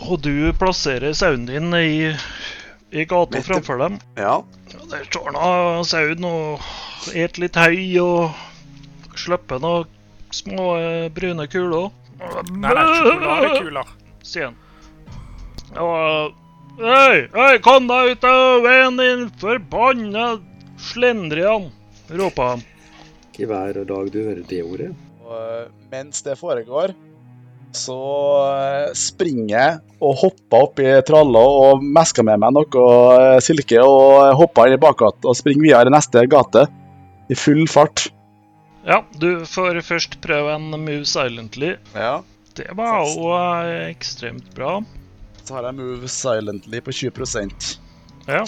[0.02, 2.10] Og du plasserer sauen din i,
[2.92, 4.00] i gata Midt framfor dem.
[4.18, 4.40] ja.
[4.76, 6.66] Og der står nå sauen og
[7.16, 8.34] et litt høy og
[9.16, 9.88] slipper noen
[10.36, 11.94] små eh, brune kuler.
[12.52, 13.94] Nei, det er sjokoladekuler.
[14.26, 14.58] Sier han.
[15.80, 16.34] Og
[16.76, 20.26] Hei, hei, kom deg ut av veien, din forbanna
[20.92, 21.70] slendrian!
[22.12, 22.64] ropa han.
[23.32, 24.90] Ikke hver dag du hører det ordet.
[25.24, 26.92] Og eh, mens det foregår,
[27.76, 28.00] så
[28.50, 32.84] eh, springer jeg og hopper opp i tralla og mesker med meg noe
[33.22, 36.66] eh, silke og hopper inn i bakgata og springer videre i neste gate
[37.32, 38.10] i full fart.
[38.84, 41.78] Ja, du får først prøve en move silently.
[41.96, 42.20] Ja.
[42.56, 43.32] Det var jo
[43.88, 44.78] ekstremt bra.
[45.46, 47.76] Så har jeg move silently på 20%
[48.26, 48.44] Ja.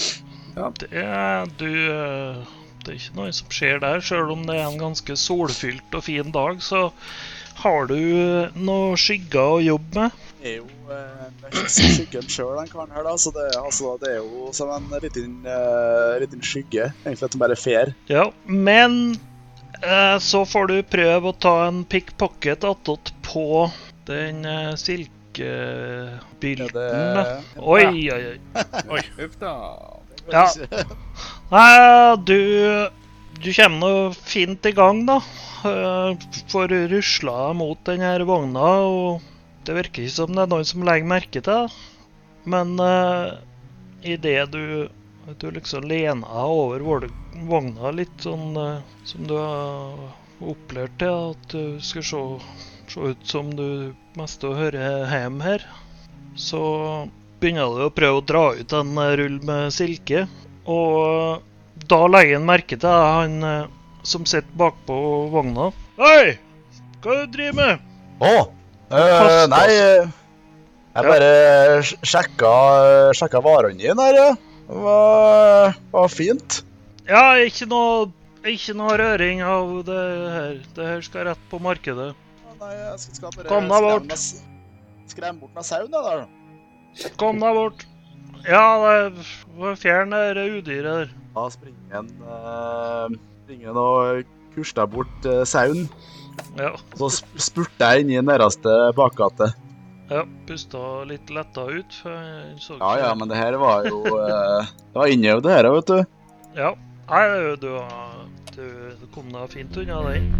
[0.58, 0.70] Ja.
[0.82, 4.02] Det er du eh, Det er ikke noe som skjer der.
[4.02, 6.88] Selv om det er en ganske solfylt og fin dag, så
[7.62, 7.98] har du
[8.58, 10.24] noe skygger å jobbe med.
[10.38, 13.16] Det er jo eh, skyggen sjøl, den karen her, da.
[13.22, 16.92] Så det, altså, det er jo som en liten, uh, liten skygge.
[17.04, 17.94] Egentlig at den bare fer.
[18.10, 19.18] Ja, men
[19.82, 23.68] eh, så får du prøve å ta en pickpocket attåt på
[24.08, 25.16] den eh, silkebilden.
[26.73, 26.86] Da.
[27.58, 28.39] Oi, Oi, oi,
[28.97, 29.04] oi.
[29.26, 29.54] Uff da.
[30.34, 30.45] Ja.
[31.52, 32.39] Nei, du
[33.38, 35.19] Du kommer nå fint i gang, da.
[35.67, 39.21] Eh, Får rusla mot den her vogna, og
[39.67, 41.78] det virker ikke som det er noen som legger merke til det.
[42.47, 43.38] Men uh,
[44.08, 44.88] idet du
[45.41, 47.10] du liksom lener deg over
[47.50, 49.97] vogna litt sånn uh, som du har
[50.39, 52.21] opplært til, at du skal se,
[52.98, 55.64] se ut som du mest hører hjemme her,
[56.38, 56.62] så
[57.42, 60.26] begynner du å prøve å dra ut en eh, rull med silke.
[60.66, 61.44] Og
[61.88, 63.70] da legger han merke til han eh,
[64.08, 64.98] som sitter bakpå
[65.34, 65.72] vogna.
[66.00, 66.38] Hei!
[67.04, 67.88] Hva du driver med?
[68.18, 68.36] Å!
[68.88, 70.12] Øh, nei eh,
[70.96, 71.80] Jeg bare ja.
[72.02, 72.52] sjekka,
[73.18, 74.30] sjekka varene dine her, ja.
[74.68, 76.62] Det var, var fint.
[77.08, 78.08] Ja, ikke noe,
[78.44, 80.56] ikke noe røring av det her.
[80.76, 82.16] Det her skal rett på markedet.
[82.60, 84.04] Nei, jeg skal, bare Kom deg bort.
[84.04, 84.43] skremme s-
[85.08, 86.02] Skremme bort noen sauen, da.
[86.04, 87.12] da.
[87.22, 87.86] Kom deg bort.
[88.48, 88.63] Ja,
[89.80, 91.13] fjern det udyret der.
[91.38, 93.08] Da springer en uh,
[93.46, 94.24] springer og
[94.56, 95.86] kurser bort uh, sauen.
[96.58, 99.52] Ja, så sp- spurter jeg inn i nærmeste bakgate.
[100.10, 101.93] ja pusta litt letta ut.
[102.02, 105.43] for jeg så Ja ikke- ja, men det her var jo uh, Det var innøvd,
[105.43, 106.06] det her, vet du.
[106.56, 106.74] Ja.
[107.10, 107.80] Nei, du, du,
[108.56, 108.65] du,
[109.02, 110.32] du kom deg fint unna den.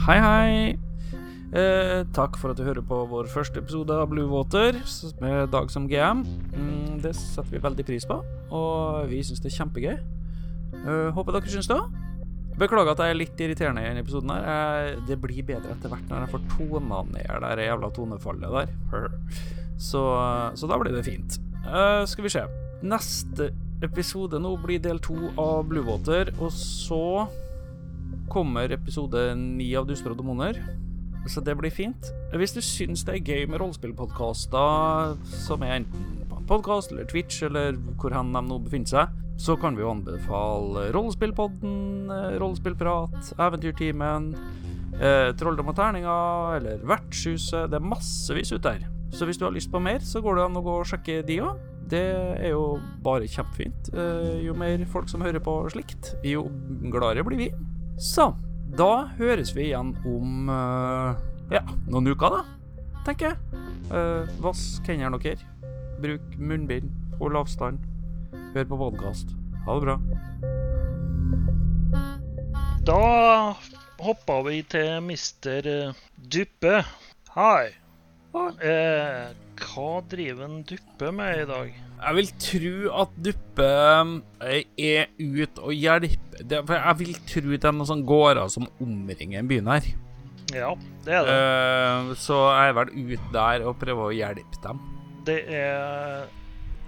[0.00, 0.78] Hei, hei.
[1.50, 4.78] Eh, takk for at du hører på vår første episode av Blue Water
[5.20, 6.22] med Dag som GM.
[6.54, 8.20] Mm, det setter vi veldig pris på,
[8.54, 9.98] og vi syns det er kjempegøy.
[10.80, 11.80] Eh, håper dere syns det.
[12.60, 14.32] Beklager at jeg er litt irriterende i denne episoden.
[14.32, 18.56] her Eh, Det blir bedre etter hvert når jeg får tona ned det jævla tonefallet
[18.56, 19.10] der.
[19.76, 20.02] Så,
[20.54, 21.38] så da blir det fint.
[21.66, 22.46] Eh, skal vi se.
[22.82, 23.50] Neste
[23.82, 27.26] episode nå blir del to av Blue Water, og så
[28.30, 30.58] kommer episode ni av Duster og demoner.
[31.28, 32.10] Så det blir fint.
[32.32, 37.08] Hvis du syns det er gøy med rollespillpodkaster, som er enten på en podkast eller
[37.10, 42.38] Twitch eller hvor hen de nå befinner seg, så kan vi jo anbefale Rollespillpodden, eh,
[42.40, 44.34] Rollespillprat, Eventyrtimen,
[45.00, 47.70] eh, Trolldom og terninger eller Vertshuset.
[47.70, 48.84] Det er massevis ut der.
[49.10, 51.24] Så hvis du har lyst på mer, så går det an å gå og sjekke
[51.26, 51.58] de òg.
[51.90, 52.04] Det
[52.38, 53.90] er jo bare kjempefint.
[53.96, 56.44] Eh, jo mer folk som hører på slikt, jo
[56.92, 57.50] gladere blir vi.
[58.00, 58.30] Så
[58.78, 61.18] da høres vi igjen om uh,
[61.52, 61.60] ja,
[61.90, 63.60] noen uker, da, tenker jeg.
[63.90, 65.44] Uh, vask hendene deres.
[66.00, 66.88] Bruk munnbind.
[67.20, 67.82] Hold avstand.
[68.54, 69.34] Hør på podkast.
[69.66, 69.98] Ha det bra.
[72.88, 73.02] Da
[74.00, 76.80] hoppa vi til mister eh, Duppe.
[77.34, 77.68] Hei.
[78.64, 81.89] Eh, hva driver en Duppe med i dag?
[82.00, 83.66] Jeg vil tro at Duppe
[84.46, 88.48] eh, er ute og hjelper det, For jeg vil tro det er noen sånne gårder
[88.52, 89.88] som omringer byen her.
[90.50, 90.70] Ja,
[91.04, 91.34] det er det.
[91.36, 94.80] Eh, så jeg er vel ute der og prøver å hjelpe dem.
[95.28, 96.24] Det er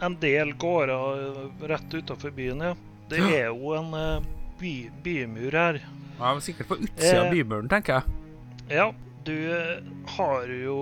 [0.02, 2.72] en del gårder rett utafor byen, ja.
[3.12, 4.24] Det er jo en eh,
[4.58, 4.72] by,
[5.04, 5.78] bymur her.
[6.16, 7.36] Ja, er sikkert på utsida av Eh.
[7.36, 8.18] bymuren, tenker jeg.
[8.72, 8.88] Ja,
[9.26, 9.36] du
[10.16, 10.78] har jo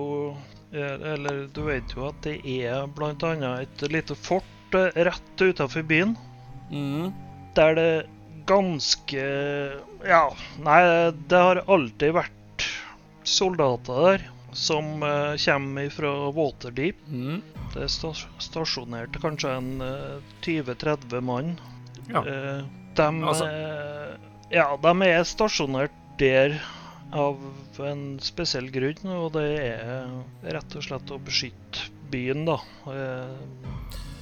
[0.71, 6.15] Eller du vet jo at det er annet et lite fort eh, rett utafor byen.
[6.71, 7.11] Mm.
[7.55, 7.91] Der det
[8.47, 9.23] ganske
[10.07, 10.23] Ja,
[10.63, 10.81] nei,
[11.27, 12.67] det har alltid vært
[13.27, 16.97] soldater der som uh, kommer fra Waterdeep.
[17.07, 17.41] Mm.
[17.71, 17.91] Det er
[18.43, 21.53] stasjonert kanskje en uh, 20-30 mann.
[22.09, 22.23] Ja.
[22.25, 22.65] Uh,
[22.97, 24.15] de, Altså- eh,
[24.51, 26.57] ja, de er stasjonert der
[27.13, 27.37] av
[27.85, 30.11] en spesiell grunn, og det er
[30.55, 32.57] rett og slett å beskytte byen, da.
[32.91, 33.37] Eh,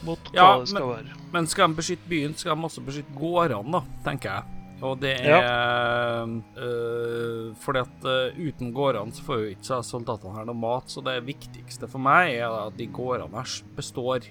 [0.06, 1.17] mot hva Ja, det skal være.
[1.34, 4.56] Men skal de beskytte byen, skal de også beskytte gårdene, da, tenker jeg.
[4.82, 6.23] Og det er Ja.
[6.58, 11.04] øh, Fordi at øh, uten gårdene så får jo ikke soldatene her noe mat, så
[11.04, 14.23] det viktigste for meg er at de gårdene her består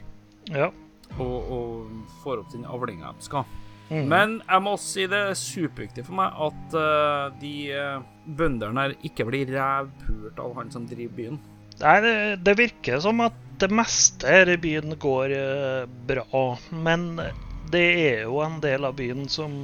[0.48, 0.70] Ja.
[1.18, 1.90] og, og
[2.24, 3.44] får opp den avlinga de skal.
[3.88, 4.08] Mhm.
[4.08, 8.02] Men jeg må også si det er superviktig for meg at uh, de uh,
[8.36, 11.38] bøndene her ikke blir rævpult av han som driver byen.
[11.78, 16.44] Nei, det, det virker som at det meste her i byen går uh, bra.
[16.70, 17.10] Men
[17.72, 19.56] det er jo en del av byen som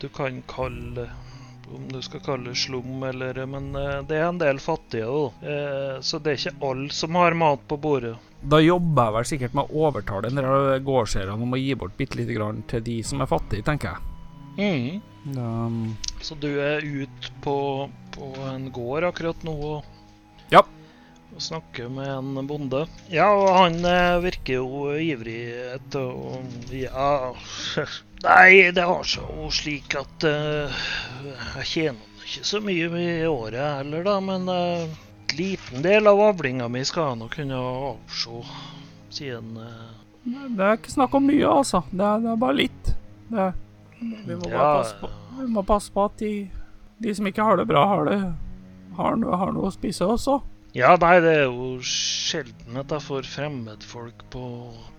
[0.00, 1.08] du kan kalle
[1.72, 5.50] Om du skal kalle det slum, eller Men eh, det er en del fattige, da.
[5.52, 8.16] Eh, så det er ikke alle som har mat på bordet.
[8.44, 11.96] Da jobber jeg vel sikkert med å overtale en del gårdseierne om å gi bort
[11.96, 15.00] bitte lite grann til de som er fattige, tenker jeg.
[15.24, 19.84] Um, Så du er ute på, på en gård akkurat nå og,
[20.52, 20.60] Ja.
[21.34, 22.84] Og snakker med en bonde.
[23.12, 25.42] Ja, og han eh, virker jo ivrig
[25.74, 26.40] etter å
[26.72, 27.34] Ja
[28.24, 30.84] Nei, det har seg jo slik at uh,
[31.58, 34.94] jeg tjener ikke så mye i året heller, da, men en
[35.34, 38.42] en liten del av avlinga mi skal jeg nok kunne avse,
[39.10, 39.56] sier han.
[39.58, 40.46] eh.
[40.54, 41.82] det er ikke snakk om mye, altså.
[41.90, 42.90] Det er, det er bare litt.
[43.30, 43.52] Det er,
[43.98, 46.32] vi, må bare Ja, passe på, vi må passe på at de,
[47.02, 48.18] de som ikke har det bra, har, det,
[48.98, 50.38] har, noe, har noe å spise også.
[50.74, 54.42] Ja, nei, det er jo sjelden at jeg får fremmedfolk på,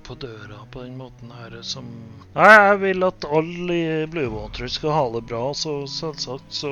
[0.08, 1.90] på døra på den måten her som
[2.32, 6.72] Nei, jeg vil at alle i Bluewater skal ha det bra, så selvsagt så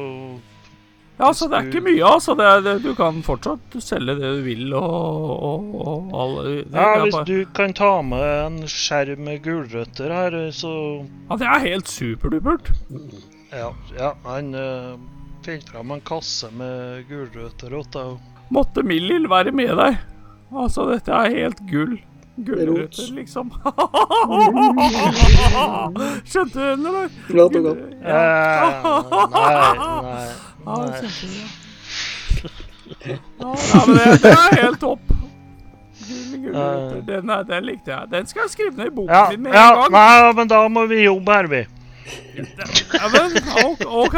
[1.17, 2.37] Ja, altså, det er ikke mye, altså.
[2.39, 6.65] Det er, det, du kan fortsatt selge det du vil, og, og, og alle det,
[6.71, 11.51] Ja, hvis bare, du kan ta med en skjerm med gulrøtter her, så ja, det
[11.51, 12.71] er helt superdupert.
[13.51, 14.93] Ja, ja han øh,
[15.43, 18.29] finner fram en kasse med gulrøtter til deg.
[18.53, 19.97] Måtte Millil være med deg.
[20.53, 21.95] Altså, dette er helt gull.
[22.33, 23.51] Gulrøtter, liksom.
[26.25, 27.09] Skjønte du den, eller?
[27.37, 27.81] Ja, godt.
[28.01, 28.13] Eh,
[29.33, 29.51] nei,
[30.03, 30.23] nei,
[30.63, 31.03] Ja, nei.
[33.03, 35.13] Ja, men det, det er helt topp.
[36.33, 36.57] Gull.
[37.07, 38.09] Den, er- den likte jeg.
[38.11, 39.91] Den skal jeg skrive ned i boken Ja, din med ja, en gang.
[39.95, 41.61] nei, men da må vi jobbe her, vi.
[42.35, 43.37] Ja, men,
[43.87, 44.17] OK.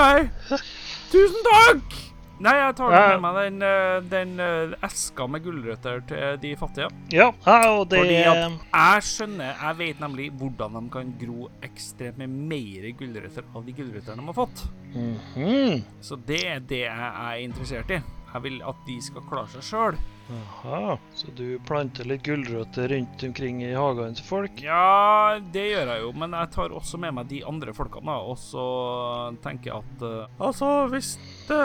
[1.11, 1.99] Tusen takk!
[2.43, 6.89] Nei, jeg tar med meg den, eh, den eh, eska med gulrøtter til de fattige.
[7.13, 7.29] Ja,
[7.71, 12.89] og det Fordi jeg skjønner Jeg vet nemlig hvordan de kan gro ekstremt med mer
[12.99, 14.65] gulrøtter av de gulrøttene de har fått.
[14.95, 15.83] Mhm.
[16.01, 18.01] Så det er det jeg er interessert i.
[18.35, 19.97] Jeg vil at de skal klare seg sjøl.
[20.35, 24.59] Aha, så du planter litt gulrøtter rundt omkring i hagene til folk?
[24.59, 28.17] Ja, det gjør jeg jo, men jeg tar også med meg de andre folkene, da.
[28.33, 28.65] Og så
[29.45, 31.13] tenker jeg at uh, Altså, hvis
[31.47, 31.61] det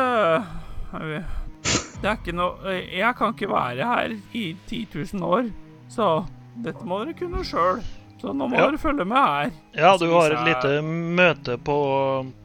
[2.00, 4.84] Det er ikke noe Jeg kan ikke være her i 10
[5.16, 5.50] 000 år,
[5.90, 6.12] så
[6.60, 7.82] dette må dere kunne sjøl.
[8.20, 8.66] Så nå må Ja.
[8.68, 9.50] dere følge med her.
[9.74, 11.76] Ja, du har et lite møte på,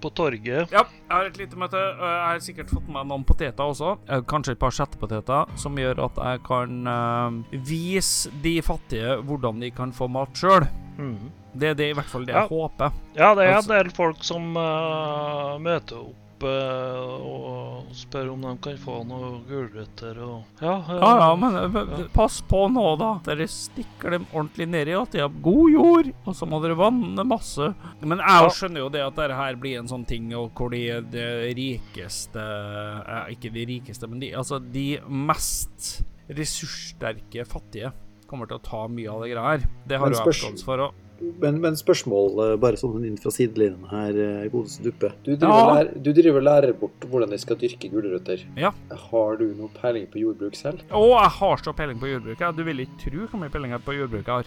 [0.01, 0.71] på torget.
[0.71, 1.75] Ja, jeg har et lite møte.
[1.75, 3.97] Jeg har sikkert fått med noen poteter også.
[4.07, 9.59] Eh, Kanskje et par settepoteter, som gjør at jeg kan uh, vise de fattige hvordan
[9.59, 10.67] de kan få mat sjøl.
[10.97, 11.31] Mm.
[11.55, 12.47] Det er i hvert fall det Ja.
[12.47, 12.91] jeg håper.
[13.15, 18.41] Ja, det er en Altså- del folk som uh, møter opp eh, og spør om
[18.41, 23.11] de kan få noe gulrøtter og Ja, eh, Ja, ja, men pass på nå, da.
[23.23, 27.23] Dere stikker dem ordentlig nedi, at de har god jord, og så må dere vanne
[27.25, 27.73] masse.
[28.01, 28.49] Men jeg Ja.
[28.49, 32.35] skjønner jo det at dette her blir en sånn ting og hvor de, de rikeste
[32.41, 37.91] eh, Ikke de rikeste, men de, altså de mest ressurssterke fattige
[38.27, 39.65] kommer til å ta mye av det greia her.
[39.87, 40.81] Det har du jo forståelse for.
[40.87, 41.01] Og,
[41.39, 45.11] Men, men spørsmål eh, bare sånn inn fra sidelinjen her, eh, godeste duppe.
[45.23, 45.73] Du driver, Ja.
[45.77, 48.39] lærer, du driver lærer bort hvordan de skal dyrke gulrøtter.
[48.59, 48.71] Ja.
[49.09, 50.79] Har du noe peiling på jordbruk selv?
[50.91, 52.39] Å, jeg har så peiling på jordbruk.
[52.57, 54.45] Du vil ikke tro hvor mye peiling jeg på jordbruk jeg har.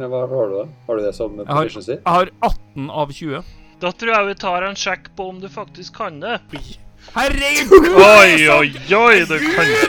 [0.00, 0.64] Hva har du da?
[0.86, 1.92] Har du det som position proficiency?
[1.98, 3.42] Jeg har 18 av 20.
[3.80, 6.40] Da tror jeg vi tar en sjekk på om du faktisk kan det.
[7.14, 7.86] Herregud!
[7.96, 9.80] Oi, oi, oi, du kan det.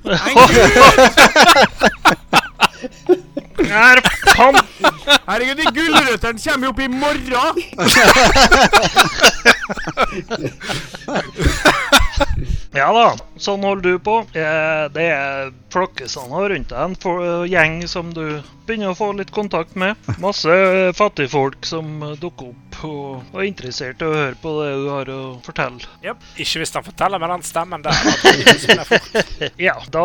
[3.68, 4.00] Er
[4.34, 4.54] fan...
[5.28, 7.54] Herregud, de gulrøttene kommer jo opp i morgen!
[12.80, 13.06] Ja da,
[13.42, 14.20] sånn holder du på.
[14.38, 19.32] Eh, Det er flokkesanda rundt deg, en for- gjeng som du begynner å få litt
[19.34, 19.98] kontakt med.
[20.22, 20.54] Masse
[20.94, 22.98] fattigfolk som eh, dukker opp og
[23.34, 25.82] og er interessert i å høre på det du har å fortelle.
[26.40, 27.98] Ikke hvis han forteller med den stemmen der.
[29.60, 30.04] Ja, da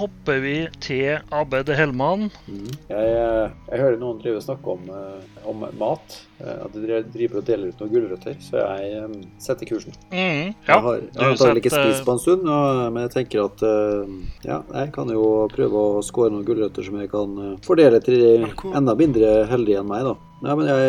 [0.00, 2.28] hopper vi til Abed Hellmann.
[2.50, 2.66] Mm.
[2.90, 6.18] Jeg, jeg, jeg hører noen drive snakke om, eh, om mat.
[6.40, 8.36] Eh, At de dri- driver og deler ut noen gulrøtter.
[8.40, 9.92] Så jeg eh, setter kursen.
[10.10, 13.12] Mm, ja, Jeg har, jeg har antagelig ikke spist på en stund, og, men jeg
[13.18, 14.16] tenker at eh,
[14.48, 18.18] ja, jeg kan jo prøve å skåre noen gulrøtter som jeg kan eh, fordele til
[18.20, 18.32] de
[18.74, 20.16] enda mindre heldige enn meg, da.
[20.40, 20.84] Nei, men jeg,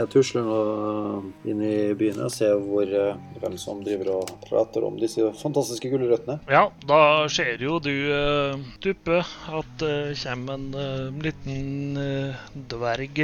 [0.00, 0.56] jeg tusler nå
[1.46, 5.92] inn i byen og ser hvor, eh, hvem som driver og prater om disse fantastiske
[5.92, 6.40] gulrøttene.
[6.50, 6.98] Ja, da
[7.30, 11.94] ser jo du, uh, Duppe, at det kommer en uh, liten
[12.72, 13.22] dverg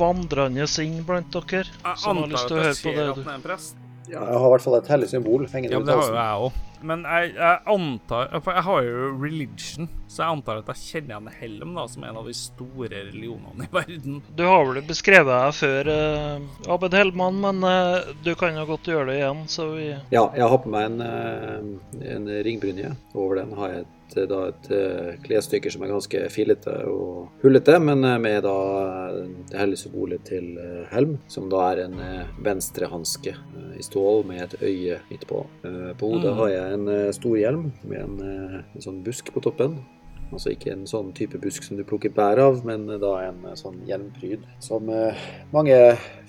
[0.00, 1.62] vandrende inn blant dere.
[1.62, 3.30] Jeg Som har lyst til å antar høre at på jeg det ser at du
[3.30, 3.80] er en prest.
[4.04, 6.72] Ja, jeg har i hvert fall et hellig symbol hengende Ja, rundt det halsen.
[6.84, 11.14] Men jeg, jeg antar For jeg har jo religion, så jeg antar at jeg kjenner
[11.14, 14.20] igjen Helm da, som en av de store religionene i verden.
[14.36, 18.90] Du har vel beskrevet deg før, eh, Abed Hellmann, men eh, du kan jo godt
[18.90, 22.94] gjøre det igjen, så vi Ja, jeg har på meg en, eh, en ringbrynje.
[23.14, 27.78] Over den har jeg et, da et eh, klesstykke som er ganske fillete og hullete,
[27.80, 28.54] men eh, med da
[29.50, 34.24] det hellige symbolet til eh, Helm, som da er en eh, venstrehanske eh, i stål
[34.28, 35.46] med et øye midt på.
[35.64, 36.38] Eh, På hodet Mhm.
[36.38, 39.78] har jeg en eh, stor hjelm med en, eh, en sånn busk på toppen.
[40.32, 43.54] Altså ikke en sånn type busk som du plukker bær av, men da en eh,
[43.54, 45.14] sånn hjelmpryd som eh,
[45.52, 45.76] mange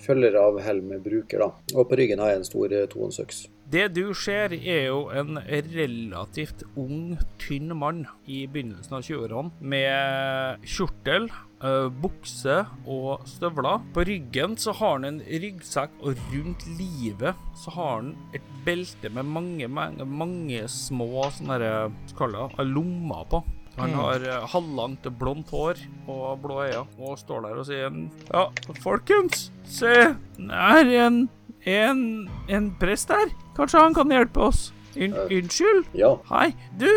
[0.06, 1.40] følgere av Helm bruker.
[1.40, 1.52] da.
[1.76, 3.48] Og på ryggen har jeg en stor eh, tohåndsøks.
[3.72, 10.62] Det du ser, er jo en relativt ung, tynn mann i begynnelsen av 20-årene med
[10.70, 11.26] kjortel,
[11.66, 13.82] eh, bukse og støvler.
[13.96, 19.10] På ryggen så har han en ryggsekk, og rundt livet så har han et belte
[19.10, 23.44] med mange, mange, mange små sånne der, det, lommer på.
[23.76, 23.98] Han Mm.
[24.00, 25.76] har eh, halvlangt blondt hår
[26.08, 27.98] og blå øyne, og står der og sier
[28.32, 28.46] Ja,
[28.80, 31.26] folkens, se, her er en,
[31.66, 33.32] en, en prest her.
[33.58, 34.70] Kanskje han kan hjelpe oss?
[34.96, 35.90] Un unnskyld?
[35.98, 36.54] Ja, Hei.
[36.80, 36.88] Du,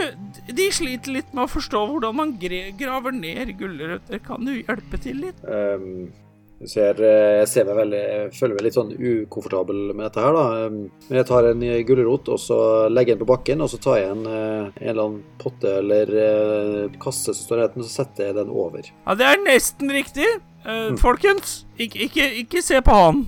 [0.54, 4.20] de sliter litt med å forstå hvordan man graver ned gulrøtter.
[4.22, 5.40] Kan du hjelpe til litt?
[5.50, 6.12] Ehm,
[6.60, 10.22] du ser, eh, jeg ser meg veldig, jeg føler meg litt sånn ukomfortabel med dette
[10.22, 10.44] her, da.
[10.66, 10.78] Ehm,
[11.08, 13.80] Men jeg tar en eh, gulrot, og så legger jeg den på bakken, og så
[13.82, 17.82] tar jeg en, eh, en eller annen potte eller eh, kasse som står her, og
[17.88, 18.92] så setter jeg den over.
[19.06, 20.28] Ja, det er nesten riktig.
[20.66, 23.24] Eh, folkens, ikke, ikke, ikke se på han.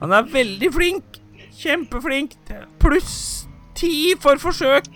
[0.00, 1.20] Han er veldig flink.
[1.62, 2.34] Kjempeflink.
[2.82, 3.46] Pluss
[3.78, 4.88] ti for forsøk.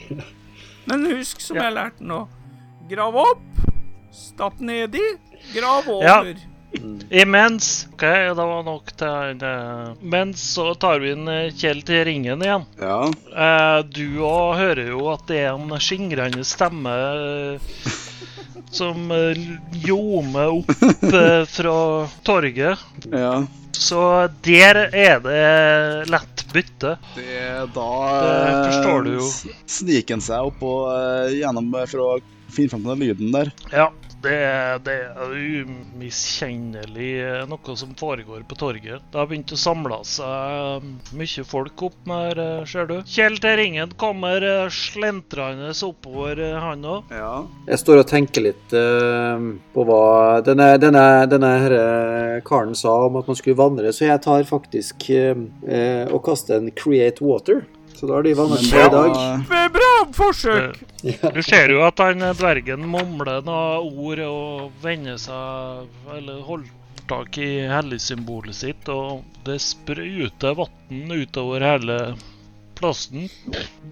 [0.87, 1.64] Men husk, som Ja.
[1.68, 2.20] jeg lærte nå,
[2.91, 3.41] grav opp,
[4.14, 5.03] stapp nedi,
[5.55, 6.20] grav Ja.
[6.20, 6.37] over.
[7.11, 8.03] Imens OK,
[8.37, 12.66] det var nok til uh, Mens så tar vi inn eh, Kjell til ringen igjen.
[12.83, 12.99] Ja.
[13.33, 17.70] Eh, du òg hører jo at det er en skingrende stemme eh,
[18.77, 19.09] som
[19.87, 20.74] ljomer opp
[21.07, 21.79] eh, fra
[22.27, 22.83] torget.
[23.14, 23.39] ja.
[23.77, 24.01] Så
[24.47, 26.95] der er det lett bytte.
[27.16, 27.43] Det,
[27.74, 27.89] da
[28.22, 29.27] Det forstår du jo.
[29.27, 32.09] eh, sniker han seg opp og eh, gjennom eh, for å
[32.55, 33.51] finne fram til den lyden der.
[33.74, 33.89] Ja,
[34.27, 34.39] det,
[34.87, 39.05] det er umiskjennelig eh, noe som foregår på torget.
[39.12, 42.97] Det har begynt å samle seg eh, mye folk opp her, eh, ser du.
[43.07, 47.12] Kjell til ringen kommer slentrende oppover, han òg.
[47.14, 47.33] Ja.
[47.68, 49.39] Jeg står og tenker litt uh,
[49.74, 51.74] på hva denne, denne, denne her,
[52.47, 55.45] karen sa om at man skulle vandre, så jeg tar faktisk uh,
[56.11, 57.64] og kaster en Create Water.
[57.97, 59.70] Så da har de vannet på i dag.
[59.72, 60.80] Bra forsøk!
[61.32, 65.86] Du ser jo at han eh, dvergen mumler noen ord og vender seg
[66.18, 66.72] Eller holder
[67.09, 71.99] tak i helligsymbolet sitt, og det spruter vann utover hele
[72.76, 73.28] plassen.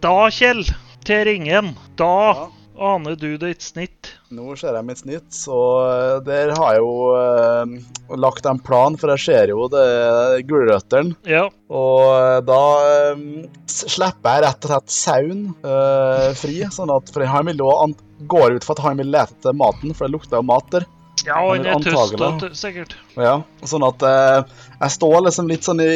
[0.03, 0.65] Da, Kjell,
[1.07, 1.73] til ringen.
[1.97, 2.49] Da Ja.
[2.95, 4.17] aner du ditt snitt.
[4.35, 7.75] Nå ser jeg mitt snitt, så eh, der har jeg jo eh,
[8.19, 9.85] lagt en plan, for jeg ser jo det
[10.49, 11.15] gulrøttene.
[11.31, 13.23] Ja, Og eh, da eh,
[13.71, 17.95] slipper jeg rett og slett sauen eh, fri, sånn at for han vil jo an
[18.31, 20.87] går ut for at han vil lete etter maten, for det lukter jo mat der.
[21.25, 22.31] Ja han Eller er antagelig.
[22.43, 22.97] tøst sikkert.
[23.15, 23.35] Ja,
[23.65, 25.91] sånn at eh, jeg står liksom litt sånn i,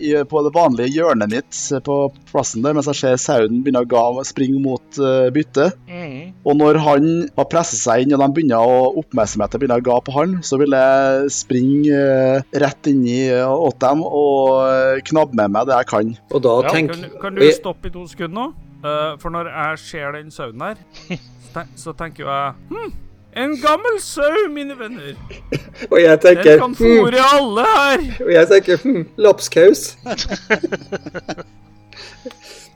[0.00, 1.98] i, på det vanlige hjørnet mitt på
[2.30, 5.76] plassen der, mens jeg ser sauen begynne å springe mot uh, byttet.
[5.86, 6.32] Mm.
[6.48, 9.98] Og når han har presset seg inn, og de begynner å oppmerksomheten begynner å ga
[10.06, 15.00] på han, så vil jeg springe uh, rett inn i eh, åt dem og eh,
[15.06, 16.12] knabbe med meg det jeg kan.
[16.32, 18.46] Og da Ja, tenk Kan, kan du stoppe i to sekunder nå?
[18.86, 20.80] Eh, for når jeg ser den sauen der,
[21.16, 22.94] så, ten så tenker jo jeg Hm,
[23.36, 25.14] en gammel sau, mine venner.
[25.92, 27.36] Og jeg tenker Den kan fòre mm.
[27.36, 28.08] alle her.
[28.24, 29.84] Og jeg tenker hm, lapskaus.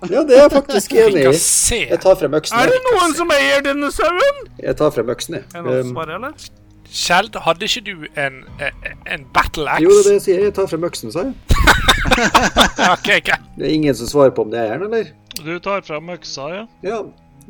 [0.08, 1.80] Ja, det er jeg faktisk enig i.
[1.90, 2.56] Jeg tar frem øksen.
[2.56, 4.38] Er det noen som eier denne sauen?
[4.56, 5.44] Jeg tar frem øksen, jeg.
[5.61, 6.30] Um?
[6.88, 9.84] Kjeld, hadde ikke du en, en, en battle axe?
[9.84, 10.46] jo, det er det jeg sier.
[10.48, 11.36] Jeg tar frem øksen, sa jeg.
[12.94, 13.36] Ok, okay.
[13.58, 15.12] Det er ingen som svarer på om det er den, eller?
[15.44, 16.64] Du tar frem øksa, ja.
[16.86, 17.02] Ja.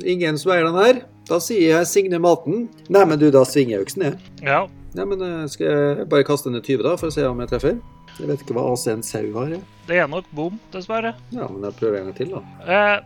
[0.03, 1.01] Ingen som eier den her.
[1.31, 2.65] Da sier jeg signe maten.
[2.91, 4.31] Nei, men du, da svinger jeg øksen, jeg.
[4.43, 7.39] Ja, Nei, men eh, skal jeg bare kaste ned 20, da, for å se om
[7.39, 7.77] jeg treffer?
[8.17, 9.61] Jeg vet ikke hva AC en sau har, jeg.
[9.87, 11.13] det er nok bom, dessverre.
[11.31, 12.41] Ja, men jeg prøver en gang til, da.
[12.75, 12.97] Eh,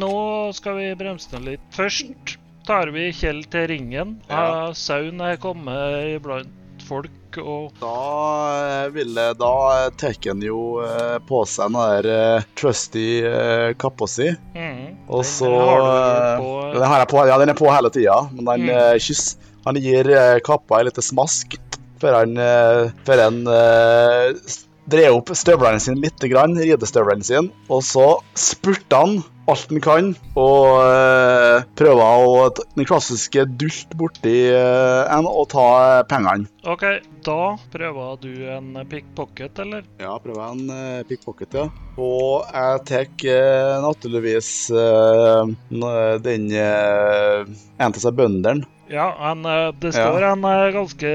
[0.00, 0.14] nå
[0.56, 1.66] skal vi bremse ned litt.
[1.76, 2.38] Først
[2.68, 4.16] tar vi Kjell til ringen.
[4.30, 4.40] Ja.
[4.40, 9.50] Eh, sauen er kommet iblant folk, og Da ville Da
[10.00, 14.30] tar han jo eh, på seg den der eh, trusty eh, kappa si.
[14.56, 14.96] Mm.
[15.12, 16.72] Og så har du eh, på, eh.
[16.78, 18.74] Den har jeg på, ja, den er på hele tida, men den Mm.
[18.76, 21.58] eh, kyss Han gir eh, kappa en liten smask
[22.00, 24.30] før han, eh, før han eh,
[24.88, 28.06] dreier opp støvlene sine litt, ridestøvlene sine, og så
[28.38, 29.18] spurter han
[29.48, 35.66] alt han kan, og uh, prøver å den klassiske dult borti uh, en og ta
[35.86, 36.48] eh, pengene.
[36.68, 36.84] OK,
[37.24, 39.86] da prøver du en pickpocket, eller?
[40.00, 41.68] Ja, prøver en uh, pickpocket, ja.
[41.98, 48.77] Og jeg tar naturligvis den en av seg bøndene.
[48.88, 50.06] Ja, en, eh, det Ja.
[50.08, 51.10] står en eh, ganske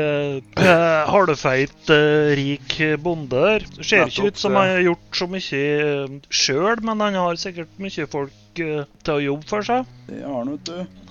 [0.60, 3.66] uh, halvfeit, uh, rik bonde der.
[3.82, 8.06] Ser ikke ut som han har gjort så mye sjøl, men han har sikkert mye
[8.12, 9.90] folk uh, til å jobbe for seg.
[10.10, 11.10] Det har han, vet du.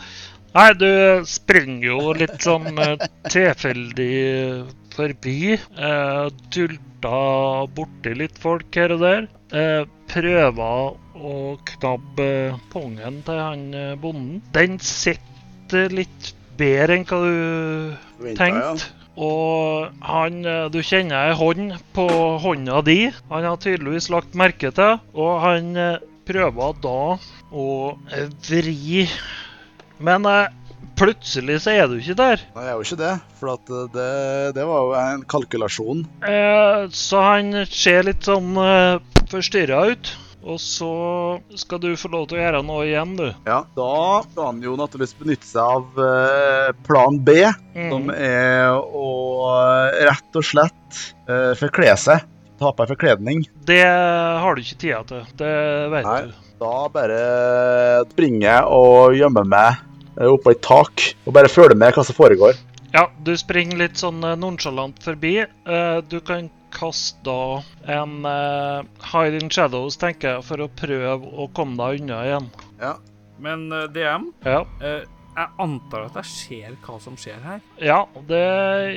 [0.52, 4.08] Nei, du springer jo litt sånn eh, tilfeldig
[4.92, 5.54] forbi.
[5.56, 7.20] Eh, tulta
[7.72, 9.28] borti litt folk her og der.
[9.56, 11.38] Eh, prøver å
[11.72, 12.28] knabbe
[12.72, 14.42] pungen til han eh, bonden.
[14.52, 18.90] Den sitter litt bedre enn hva du tenkte.
[19.12, 22.06] Og han, eh, du kjenner ei hånd på
[22.40, 23.10] hånda di.
[23.28, 26.98] Han har tydeligvis lagt merke til, og han eh, prøver da
[27.52, 27.68] å
[28.14, 29.04] eh, vri
[30.02, 30.24] Men
[30.98, 32.42] plutselig så er du ikke der.
[32.54, 34.10] Nei, jeg er jo ikke det, for at det,
[34.56, 36.04] det var jo en kalkulasjon.
[36.26, 38.98] Eh, så han ser litt sånn eh,
[39.32, 40.12] forstyrra ut.
[40.42, 40.88] Og så
[41.54, 43.28] skal du få lov til å gjøre noe igjen, du.
[43.46, 43.60] Ja.
[43.76, 47.36] Da skal han jo naturligvis benytte seg av eh, plan B,
[47.76, 48.10] som Mm.
[48.16, 49.06] er å
[49.54, 50.98] eh, rett og slett
[51.30, 52.24] uh, forkle seg.
[52.58, 53.44] Ta på deg forkledning.
[53.66, 55.22] Det har du ikke tida til.
[55.38, 55.54] Det
[55.94, 56.18] vet Nei.
[56.26, 56.34] du.
[56.62, 57.22] Da bare
[58.12, 59.80] springer jeg og gjemmer meg
[60.18, 62.58] eh, oppå et tak, og bare følger med hva som foregår.
[62.92, 65.38] Ja, du springer litt sånn eh, nonchalant forbi.
[65.46, 67.62] Eh, du kan kaste da
[68.00, 72.50] en eh, hide in shadows, tenker jeg, for å prøve å komme deg unna igjen.
[72.80, 72.94] Ja.
[73.42, 77.60] Men eh, DM, Ja, eh, jeg antar at jeg ser hva som skjer her.
[77.80, 78.42] ja det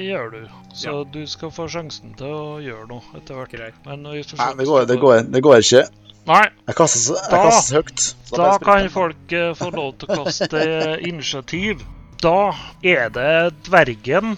[0.04, 0.42] gjør du.
[0.76, 1.04] Så Ja.
[1.14, 3.52] du skal få sjansen til å gjøre noe etter hvert.
[3.56, 3.78] Greit.
[3.86, 5.86] Men vi får Nei, det går, det går, det går ikke.
[6.28, 8.00] Nei, Jeg kaster, så- jeg Da- kaster så høyt.
[8.26, 10.62] Så da spiller kan folk eh, få lov til å kaste
[11.08, 11.84] initiativ.
[12.22, 12.52] Da
[12.84, 14.38] er det dvergen.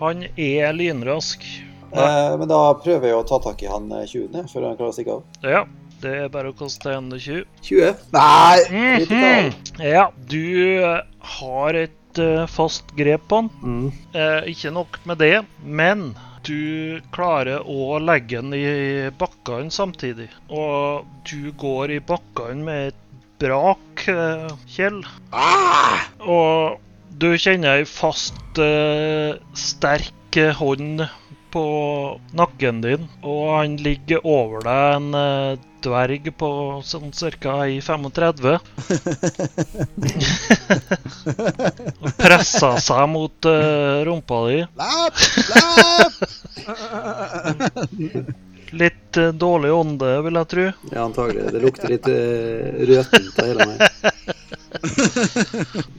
[0.00, 1.42] Han er lynrask.
[1.92, 4.48] Eh, men da prøver jeg å ta tak i han eh, 20.
[4.52, 5.24] før han klarer å stikke av.
[5.42, 5.64] Ja,
[6.00, 7.44] det er bare å kaste en 20.
[7.66, 8.04] 20.
[8.14, 8.58] Nei!
[8.70, 9.52] Mhm.
[9.84, 10.44] Ja, du
[10.84, 11.00] eh,
[11.36, 13.52] har et eh, fast grep på han.
[13.62, 13.86] Mm.
[14.14, 16.10] Eh, ikke nok med det, men
[16.46, 20.30] du klarer å legge den i bakkene samtidig.
[20.48, 23.02] Og du går i bakkene med et
[23.40, 25.02] brak, eh, Kjell.
[26.24, 26.80] Og
[27.20, 31.04] du kjenner ei fast, eh, sterk eh, hånd
[31.52, 31.64] på
[32.36, 36.50] nakken din, og han ligger over deg en eh, dverg på
[36.84, 37.54] sånn ca.
[37.66, 38.58] i 35.
[42.00, 44.60] Og presser seg mot uh, rumpa di.
[44.80, 45.16] Lapp!
[45.54, 46.14] Lapp!
[48.72, 50.66] Litt uh, dårlig ånde, vil jeg tro.
[50.92, 51.48] Ja, antagelig.
[51.54, 53.78] Det lukter litt uh, røtent av hele meg.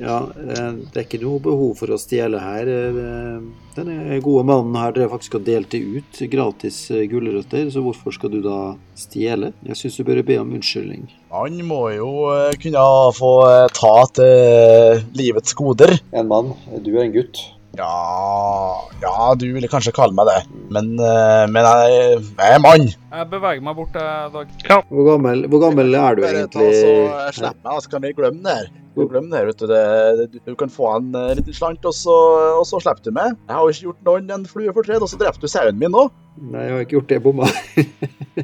[0.02, 2.70] Ja, uh, det er ikke noe behov for å stjele her.
[2.72, 3.44] Eh,
[3.76, 8.34] Denne gode mannen her drev faktisk og delte ut gratis eh, gulrøtter, så hvorfor skal
[8.34, 9.54] du da stjele?
[9.64, 11.06] Jeg syns du bør be om unnskyldning.
[11.32, 12.84] Han må jo eh, kunne
[13.16, 15.96] få eh, ta til livets goder.
[16.12, 16.52] En mann,
[16.84, 17.40] du er en gutt.
[17.78, 20.40] Ja, ja, du ville kanskje kalle meg det.
[20.76, 22.90] Men, eh, men jeg, jeg er mann.
[22.92, 24.52] Jeg beveger meg bort, Dag.
[24.68, 24.82] Ja.
[24.90, 26.68] Hvor gammel, hvor gammel er du Bare egentlig?
[26.76, 28.68] så eh, Slipp meg, så kan vi glemme det her.
[28.92, 29.66] Du, glemme det her, vet du.
[29.72, 32.18] Det, det, du kan få en eh, liten slant, og så,
[32.60, 33.40] og så slipper du meg.
[33.48, 35.96] Jeg har jo ikke gjort noen en flue fortred, og så drepte du sauen min
[35.96, 36.06] nå.
[36.42, 37.22] Nei, jeg har ikke gjort det.
[37.24, 37.48] Bomma.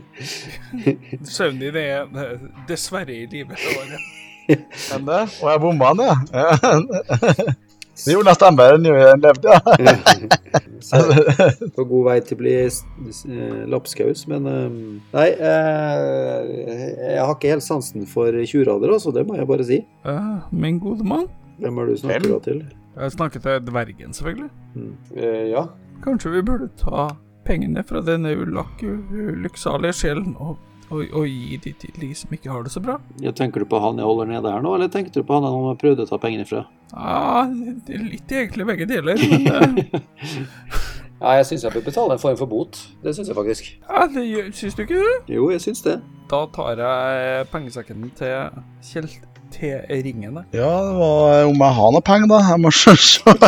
[1.36, 3.59] Sauen din er eh, dessverre i live.
[4.47, 5.23] Enn det?
[5.43, 7.57] Og jeg bomma den, ja.
[8.05, 9.93] Det gjorde nesten bedre enn jeg levde, ja.
[11.75, 14.77] På god vei til å bli eh, lapskaus, men eh,
[15.15, 16.51] Nei, eh,
[17.15, 19.13] jeg har ikke helt sansen for tjurader, altså.
[19.15, 19.81] Det må jeg bare si.
[20.07, 21.27] Eh, min gode mann.
[21.57, 22.61] Hvem er du snakker da til?
[22.97, 24.49] Jeg snakker til dvergen, selvfølgelig.
[24.75, 24.93] Mm.
[25.17, 25.67] Eh, ja.
[26.05, 27.09] Kanskje vi burde ta
[27.47, 30.57] pengene fra denne ulykksalige sjelen og,
[30.89, 32.97] og, og gi de til de som ikke har det så bra?
[33.23, 33.31] ja.
[33.35, 35.77] Tenker du på han jeg holder nede her nå, eller tenker du på han han
[35.81, 36.63] prøvde å ta pengene fra?
[36.93, 37.43] Ja,
[37.88, 39.19] det er litt egentlig begge deler.
[39.19, 39.81] Men
[41.17, 42.77] Ja, jeg syns jeg bør betale en form for bot.
[43.01, 43.71] Det syns jeg faktisk.
[43.89, 45.15] ja, det syns du ikke det?
[45.33, 45.95] Jo, jeg syns det.
[46.29, 49.09] Da tar jeg pengesekken til Kjell
[49.49, 50.43] til ringene.
[50.53, 52.38] Ja, det var om jeg har noe penger, da.
[52.51, 52.93] Jeg må se
[53.25, 53.47] Det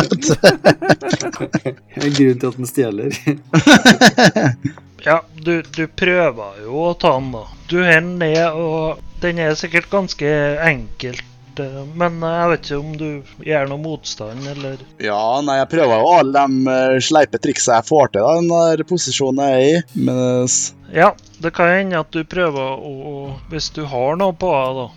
[1.62, 3.14] er En grunn til at den stjeler.
[5.06, 7.44] Ja, du, du prøver jo å ta den, da.
[7.70, 10.30] Du holder den ned, og den er sikkert ganske
[10.66, 11.24] enkelt.
[11.60, 16.00] eh, Men jeg vet ikke om du gjør noe motstand, eller Ja, nei, jeg prøver
[16.02, 19.66] jo alle de eh, sleipe triksa jeg får til, da, den der posisjonen jeg er
[19.66, 19.82] i.
[20.08, 20.60] Men eh,
[21.00, 24.88] Ja, det kan hende at du prøver å Hvis du har noe på deg, da.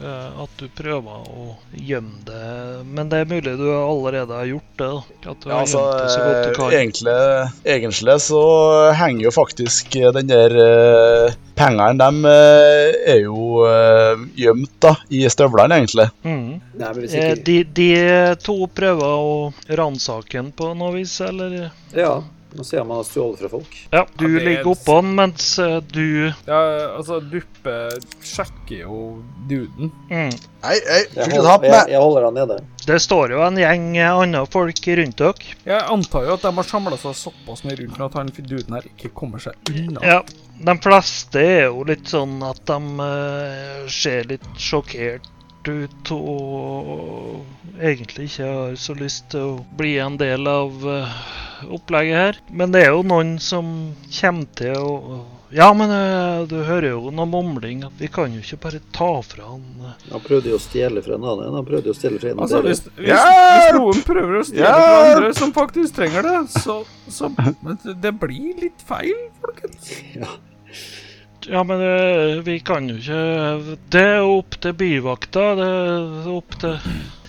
[0.00, 1.44] Eh, At du prøver å
[1.76, 2.40] gjemme det.
[2.88, 4.88] Men det er mulig du allerede har gjort det.
[4.88, 5.30] da.
[5.32, 6.76] At du ja, har altså, gjemt det så godt du eh, kan.
[6.80, 7.16] egentlig,
[7.76, 8.42] egentlig så
[8.98, 12.30] henger jo faktisk eh, den der uh, Pengene, de
[13.12, 16.08] er jo uh, gjemt da, i støvlene, egentlig.
[16.24, 16.60] Mm.
[16.80, 17.90] Nei, De, de
[18.42, 19.34] to prøver å
[19.68, 21.68] ransake den på noe vis, eller?
[21.94, 22.16] Ja,
[22.56, 23.76] nå ser man har stjålet fra folk.
[23.92, 26.60] Ja, du Ja, er- ligger oppå den, mens eh, du Ja,
[26.98, 27.74] altså, Duppe
[28.22, 29.90] sjekker jo duden.
[30.10, 30.30] mm.
[30.62, 32.58] Hei, hei, Jeg holder, jeg, jeg holder han nede.
[32.86, 35.50] Det står jo en gjeng eh, andre folk rundt dere.
[35.66, 38.86] Jeg antar jo at de har samla seg såpass mye rundt at han duden her
[38.92, 40.00] ikke kommer seg unna.
[40.06, 40.20] Ja,
[40.62, 45.26] de fleste er jo litt sånn at de uh, ser litt sjokkert
[45.68, 51.14] ut og egentlig ikke har så lyst til å bli en del av eh,
[51.72, 52.40] opplegget her.
[52.50, 57.10] Men det er jo noen som kommer til å Ja, men eh, du hører jo
[57.12, 57.82] noe mumling.
[57.84, 60.06] at Vi kan jo ikke bare ta fra han eh.
[60.14, 61.52] Han prøvde jo å stjele fra en annen.
[61.58, 62.72] Han prøvde jo å stjele fra en av Altså, dere.
[62.72, 66.78] hvis, hvis, hvis noen prøver å stjele fra andre som faktisk trenger det, så,
[67.12, 69.92] så Men det- det blir litt feil, folkens.
[70.22, 70.32] Ja,
[71.48, 75.46] men det, vi kan jo ikke Det er opp til byvakta.
[75.58, 76.78] Det er opp til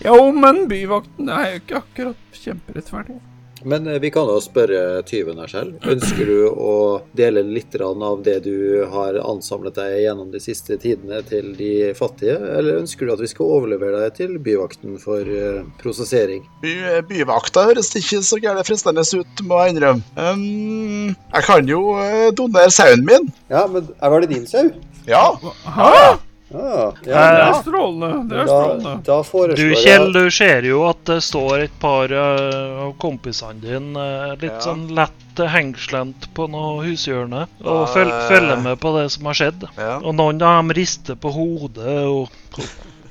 [0.04, 3.20] Jo, men byvakten er jo ikke akkurat kjemperettferdig.
[3.64, 5.78] Men eh, vi kan jo spørre tyven her selv.
[5.88, 6.74] Ønsker du å
[7.16, 12.36] dele litt av det du har ansamlet deg gjennom de siste tidene til de fattige,
[12.38, 16.44] eller ønsker du at vi skal overlevere deg til byvakten for eh, prosessering?
[16.62, 16.74] By,
[17.08, 20.04] byvakta høres ikke så gærent fristende ut, må jeg innrømme.
[20.14, 23.32] Um, jeg kan jo eh, donere sauen min.
[23.50, 24.68] Ja, men var det din sau?
[25.08, 25.26] Ja.
[25.64, 26.20] Hæ?
[26.54, 28.28] Ah, Det ja, er strålende.
[28.30, 28.94] Det er strålende.
[29.04, 34.06] da Du Kjell, du ser jo at det står et par eh, av kompisene dine
[34.30, 34.60] eh, litt Ja.
[34.70, 39.34] sånn lett hengslent hengslemt på noe hushjørne og føl følger med på det som har
[39.34, 39.64] skjedd.
[39.76, 39.96] ja.
[39.98, 42.28] Og noen av dem rister på hodet og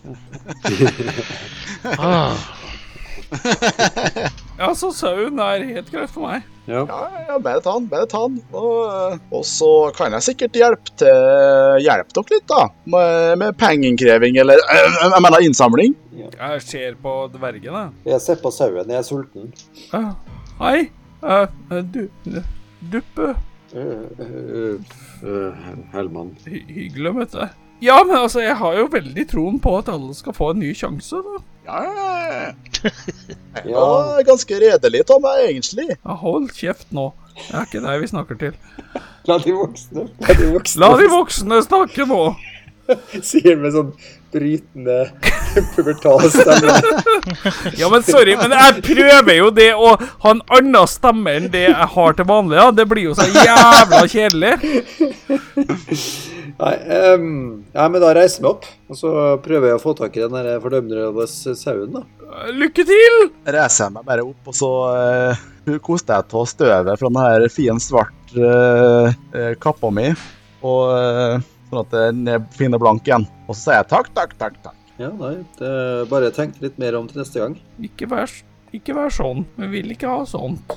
[1.99, 2.35] ah.
[4.63, 6.43] Ja, så sauen er helt greit for meg.
[6.69, 6.83] Ja.
[6.87, 8.37] Ja, ja, bare ta den, bare ta den.
[8.55, 12.67] Og, eh, og så kan jeg sikkert hjelpe til Hjelpe dere litt, da.
[12.93, 15.97] Med, med pengeinnkreving eller eh, Jeg mener innsamling.
[16.21, 17.89] Jeg ser på dvergen, jeg.
[18.13, 19.49] Jeg ser på sauen, jeg er sulten.
[19.91, 20.13] Uh,
[20.61, 20.77] Hei.
[21.23, 22.05] Uh, du
[22.93, 23.33] Duppe.
[23.73, 24.77] Uh,
[25.95, 26.35] Hellmann.
[26.45, 27.59] Hy hyggelig å møte deg.
[27.83, 30.71] Ja, men altså, jeg har jo veldig troen på at alle skal få en ny
[30.77, 31.41] sjanse, da.
[31.63, 32.53] Ja, ja,
[33.75, 35.87] var ganske redelig av meg, egentlig.
[35.95, 37.11] Ja, hold kjeft nå.
[37.37, 38.57] Det er ikke deg vi snakker til.
[39.29, 42.19] La de voksne La de voksne La de voksne snakke nå.
[43.29, 43.91] Sier med sånn
[44.33, 44.97] brytende
[45.75, 46.77] pubertal stemme.
[47.79, 51.67] Ja, men sorry, men jeg prøver jo det å ha en annen stemme enn det
[51.69, 52.57] jeg har til vanlig.
[52.59, 52.67] Ja.
[52.75, 54.53] Det blir jo så jævla kjedelig.
[56.53, 57.31] Nei, ehm,
[57.73, 59.13] ja, men da reiser vi opp, og så
[59.45, 62.03] prøver jeg å få tak i den fordømte sauen, da.
[62.53, 63.17] Lykke til!
[63.45, 67.47] reiser jeg meg bare opp, og så uh, koster jeg av støvet fra den her
[67.53, 70.11] fin, svart uh, eh, kappa mi.
[70.63, 71.41] Og, eh,
[71.73, 73.27] sånn at den finner blank igjen.
[73.47, 74.57] Og så sier jeg takk, takk, takk.
[74.63, 74.79] takk.
[75.01, 77.55] Ja, nei, det er bare tenk litt mer om til neste gang.
[77.81, 78.31] Ikke vær,
[78.77, 79.41] ikke vær sånn.
[79.57, 80.75] Vi vil ikke ha sånt.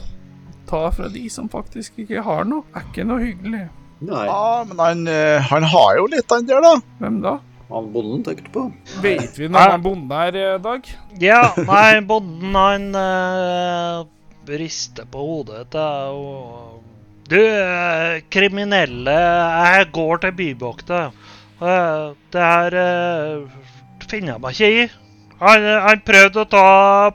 [0.67, 2.65] Ta fra de som faktisk ikke har noe.
[2.75, 3.67] Er ikke noe hyggelig.
[4.07, 6.75] Nei, Ja, men han, eh, han har jo litt, han der, da.
[7.01, 7.39] Hvem da?
[7.67, 8.65] han bonden tenker du på?
[9.03, 10.91] Vet vi når han bonden er, eh, Dag?
[11.21, 14.05] Ja, nei, bonden han uh,
[14.47, 16.86] rister på hodet til og
[17.27, 21.09] Du, eh, kriminelle, jeg går til Bybukta.
[21.57, 23.65] Uh, det her eh,
[24.07, 24.87] finner jeg meg ikke i.
[25.41, 26.67] Han, han prøvde å ta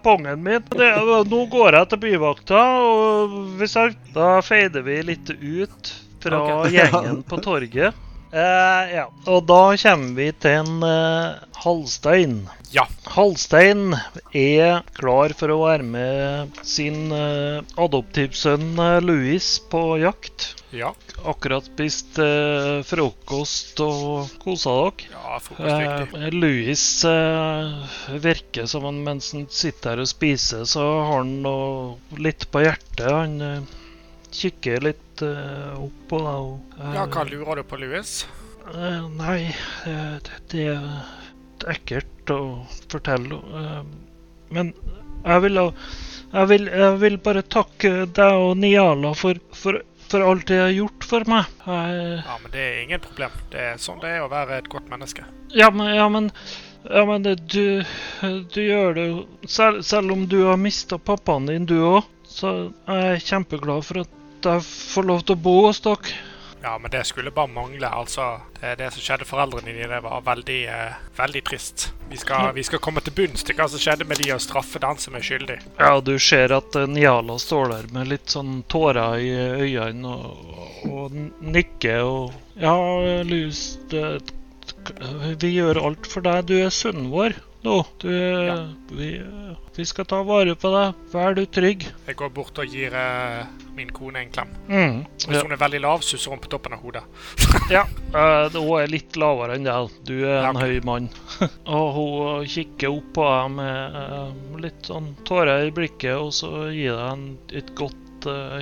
[0.03, 0.66] pungen min.
[0.76, 0.89] Det,
[1.32, 6.76] nå går jeg til byvakta, og hvis jeg, da feider vi litt ut fra okay.
[6.76, 7.97] gjengen på torget.
[8.32, 9.09] Eh, ja.
[9.27, 12.38] Og da kommer vi til en eh, Halstein.
[12.71, 12.86] Ja.
[13.11, 13.91] Halstein
[14.32, 20.53] er klar for å være med sin eh, adoptivsønn eh, Louis på jakt.
[20.71, 20.93] Ja.
[21.27, 25.11] Akkurat spist eh, frokost og kosa dere.
[25.11, 26.15] ja frokost.
[26.15, 31.41] Eh, Louis eh, virker som han mens han sitter her og spiser, så har han
[31.43, 33.07] noe litt på hjertet.
[33.11, 33.67] Han
[34.32, 38.13] kikker litt eh, opp og, eh, Ja, hva lurer du på, Louis?
[38.72, 39.55] Eh, nei,
[39.86, 42.41] det, det er ekkelt å
[42.91, 43.41] fortelle.
[44.49, 44.74] men
[45.24, 45.59] jeg vil,
[46.34, 49.78] jeg, vil, jeg vil bare takke deg og Niala for, for,
[50.09, 51.51] for alt det har gjort for meg.
[51.67, 53.36] Jeg, Ja, men det er ingen problem.
[53.53, 55.28] Det er sånn det er å være et godt menneske.
[55.53, 56.32] ja, men, ja, men,
[56.89, 57.84] ja, men det, du,
[58.55, 62.72] du gjør det jo selv, selv om du har mista pappaen din, du òg, så
[62.89, 66.19] er jeg kjempeglad for at jeg får lov til å bo hos dere.
[66.61, 67.89] Ja, men det skulle bare mangle.
[67.89, 71.87] Altså, det, det som skjedde foreldrene dine, det var veldig, eh, veldig trist.
[72.11, 74.81] Vi skal, vi skal komme til bunns til hva som skjedde med de og straffe
[74.83, 75.57] den som er skyldig.
[75.79, 80.85] Ja, du ser at Njala Niala står der med litt sånn tårer i øynene og,
[80.91, 82.75] og nikker og Ja,
[83.25, 84.21] Lus, det,
[85.41, 86.45] vi gjør alt for deg.
[86.51, 87.86] Du er sønnen vår nå.
[88.01, 88.09] Du,
[88.89, 89.22] vi,
[89.76, 91.01] vi skal ta vare på deg.
[91.14, 91.86] Vær du trygg.
[92.07, 93.45] Jeg går bort og gir uh,
[93.78, 94.51] min kone en klem.
[94.68, 94.97] Mm.
[95.16, 97.03] Hvis Ja, hun er veldig lav, suser hun på toppen av hodet.
[97.76, 97.86] ja.
[98.16, 99.97] uh, hun er litt lavere enn deg.
[100.07, 101.09] Du er en Ja, høy mann.
[101.78, 106.70] og hun kikker opp på deg med uh, litt sånn tårer i blikket, og så
[106.74, 107.28] gir deg en,
[107.62, 107.97] et godt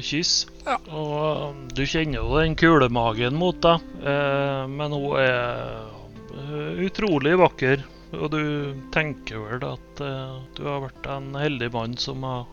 [0.06, 0.46] kyss.
[0.64, 0.78] Ja.
[0.96, 3.84] Og du kjenner jo den kulemagen mot deg,
[4.72, 5.90] men hun er
[6.86, 7.84] utrolig vakker.
[8.14, 8.42] Og du
[8.94, 12.48] tenker vel at uh, du har vært en heldig mann som har,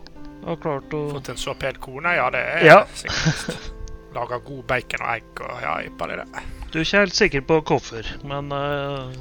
[0.45, 2.77] har klart å Fått en så pen kone, ja, det er Ja.
[2.93, 3.73] sikkert.
[4.17, 6.23] Laga god bacon og egg og ja, jippa det.
[6.71, 9.11] Du er ikke helt sikker på hvorfor, men uh,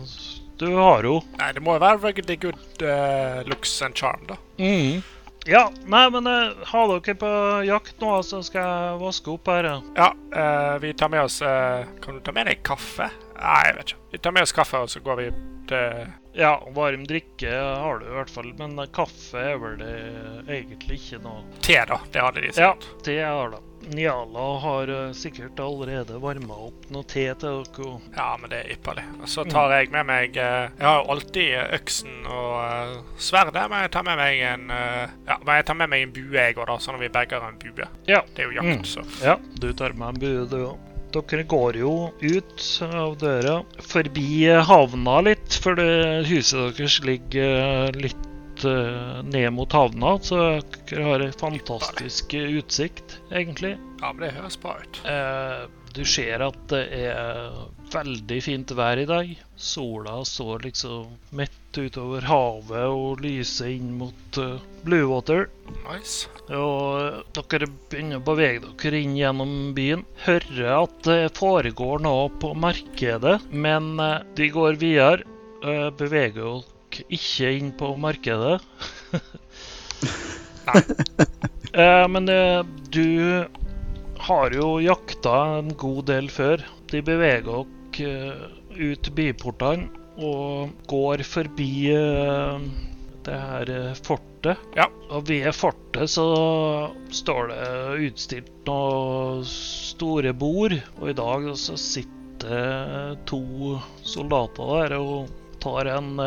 [0.61, 4.39] du har jo Nei, det må jo være really good uh, looks and charm, da.
[5.47, 7.32] Ja, nei, men uh, ha dere på
[7.68, 9.68] jakt nå, så skal jeg vaske opp her.
[9.68, 9.76] ja.
[9.99, 10.09] Ja,
[10.41, 13.07] eh, vi tar med oss uh, Kan du ta med deg kaffe?
[13.37, 14.01] Nei, jeg vet ikke.
[14.16, 15.28] Vi tar med oss kaffe, og så går vi
[15.70, 17.49] til Ja, varm drikke
[17.80, 19.95] har du i hvert fall, men kaffe er vel det
[20.59, 21.97] egentlig ikke noe te, da.
[22.12, 22.74] Det hadde de Ja,
[23.07, 23.62] te har de.
[23.87, 27.93] Niala har eh, sikkert allerede varma opp noe te til dere.
[28.16, 29.05] Ja, men det er ypperlig.
[29.30, 33.84] Så tar jeg med meg eh, Jeg har jo alltid eh, øksen og sverdet, men
[33.87, 36.66] jeg tar med meg en Ja, men jeg tar med meg en bue, jeg òg,
[36.66, 37.89] da, sånn at vi begge har en bue.
[38.11, 38.20] Ja.
[38.34, 38.84] Det er jo jakt, Mm.
[38.84, 39.07] så.
[39.22, 40.86] Ja, du tar med en bue, du òg.
[41.14, 47.54] Dere går jo ut av døra, forbi eh, havna litt, for det huset deres ligger
[47.62, 50.42] eh, litt eh, ned mot havna, så
[50.90, 53.76] dere har ei fantastisk utsikt, egentlig.
[54.02, 55.02] Ja, men det høres bra ut.
[55.09, 55.66] Eh,
[55.97, 57.55] du ser at det er
[57.92, 59.30] veldig fint vær i dag.
[59.57, 65.49] Sola står liksom midt utover havet og lyser inn mot uh, Bluewater.
[65.86, 66.28] Nice.
[66.53, 70.05] Og dere begynner å bevege dere inn gjennom byen.
[70.26, 75.26] Hører at det foregår noe på markedet, men eh, de går videre.
[75.64, 76.61] Uh, beveger
[76.92, 78.61] dere ikke inn på markedet.
[80.66, 80.82] Nei.
[82.11, 83.07] men eh, du
[84.27, 86.62] har jo jakta en god del før.
[86.91, 87.47] De beveger
[87.95, 88.43] dere eh,
[88.77, 92.66] ut byportene og går forbi eh,
[93.27, 94.64] det her eh, fortet.
[94.79, 94.89] Ja.
[95.11, 96.27] Og ved fortet så
[97.14, 97.70] står det
[98.09, 105.31] utstilt noen store bord, og i dag så sitter to soldater der og
[105.62, 106.18] tar en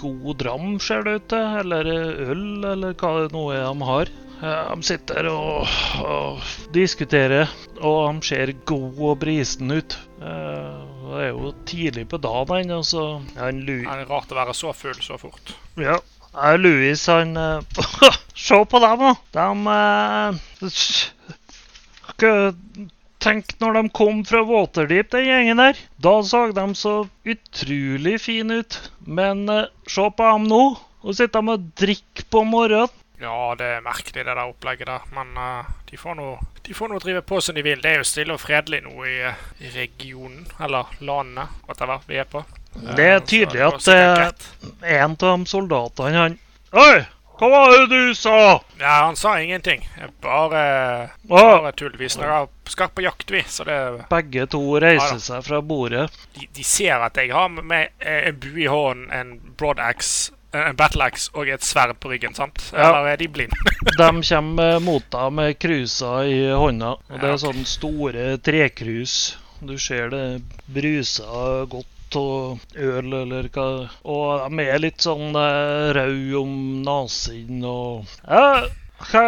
[0.00, 1.90] god dram, ser det ut til, eller
[2.32, 4.14] øl, eller hva det nå er de har.
[4.42, 5.66] Eh, De sitter og,
[6.04, 6.42] og
[6.74, 7.48] diskuterer,
[7.80, 9.96] og de ser god og brisne ut.
[10.22, 14.36] Eh, Det er jo tidlig på dagen ennå, så han Louis Det er rart å
[14.38, 15.54] være så full så fort.
[15.80, 15.96] Ja.
[16.60, 17.60] Louis, han eh,
[18.48, 19.14] Se på dem, da!
[19.34, 19.46] De
[22.22, 22.58] eh,
[23.18, 25.78] Tenk når de kom fra Waterdeep, den gjengen der.
[25.98, 26.92] Da så de så
[27.26, 28.76] utrolig fine ut.
[29.02, 30.60] Men eh, se på dem nå.
[31.02, 32.94] Nå sitter de og drikker på morgenen.
[33.20, 36.30] Ja, det er merkelig det der opplegget der, men uh, de får nå
[36.68, 37.80] de får nå drive på som de vil.
[37.80, 42.18] Det er jo stille og fredelig nå i, eh, i regionen, eller landene, whatever vi
[42.20, 42.42] er på.
[42.74, 44.44] Det er Eh, tydelig at.
[44.84, 46.38] En av de soldatene, han
[46.72, 47.06] Oi!
[47.38, 48.60] Hva var det du sa?
[48.80, 49.88] Ja, han sa ingenting.
[50.20, 51.94] Bare, bare tull.
[51.96, 53.44] Vi snakker, skal på jakt, vi.
[53.46, 56.10] Så det, begge to reiser ja, seg fra bordet.
[56.34, 60.37] de, de ser at jeg har med en bue i hånden, en broad axe, eh,
[60.56, 62.62] en battle axe og et sverd på ryggen, sant?
[62.72, 62.88] Ja.
[62.88, 63.58] Eller er de blinde?
[63.98, 66.94] De kommer mot deg med krusa i hånda.
[67.10, 69.14] Og det er sånne store trekrus.
[69.60, 70.24] Du ser det
[70.70, 73.66] bruser godt og øl eller hva
[74.08, 76.54] Og de er litt sånn eh, røde om
[76.86, 78.64] nesen og ja,
[79.10, 79.24] Hva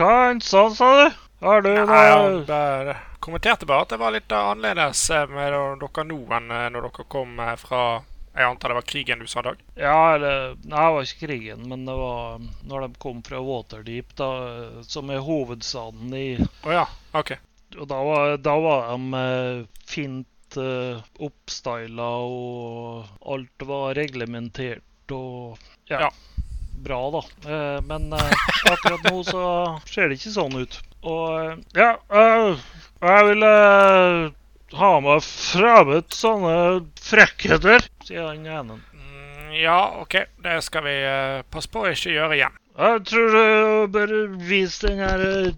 [0.00, 1.16] hva han sa, sa du?
[1.44, 2.00] Har du noe
[2.48, 6.68] ja, kommenterte bare at det var litt eh, annerledes eh, med dere nå enn eh,
[6.72, 7.82] når dere kom eh, fra
[8.34, 9.58] Jeg antar det var krigen du sa, Dag?
[9.74, 14.12] Ja, eller Nei, det var ikke krigen, men det var når de kom fra Waterdeep,
[14.18, 14.28] da,
[14.86, 16.26] som er hovedstaden i
[16.62, 16.84] Å ja,
[17.18, 17.34] OK.
[17.78, 25.58] Og da var, da var de eh, fint uh, oppstyla, og alt var reglementert og
[25.90, 26.10] ja, Ja.
[26.86, 27.22] bra, da.
[27.46, 29.44] Uh, men uh, akkurat nå så
[29.90, 30.80] ser det ikke sånn ut.
[31.02, 31.92] Og eh, ja,
[33.00, 33.46] jeg vil
[34.78, 36.54] ha meg fremmed sånne
[37.02, 38.78] frekkheter, sier han ene.
[38.94, 40.20] Mm, ja, OK.
[40.44, 42.60] Det skal vi uh, passe på å ikke gjøre igjen.
[42.80, 44.14] Jeg tror du bør
[44.46, 45.56] vise den her eh,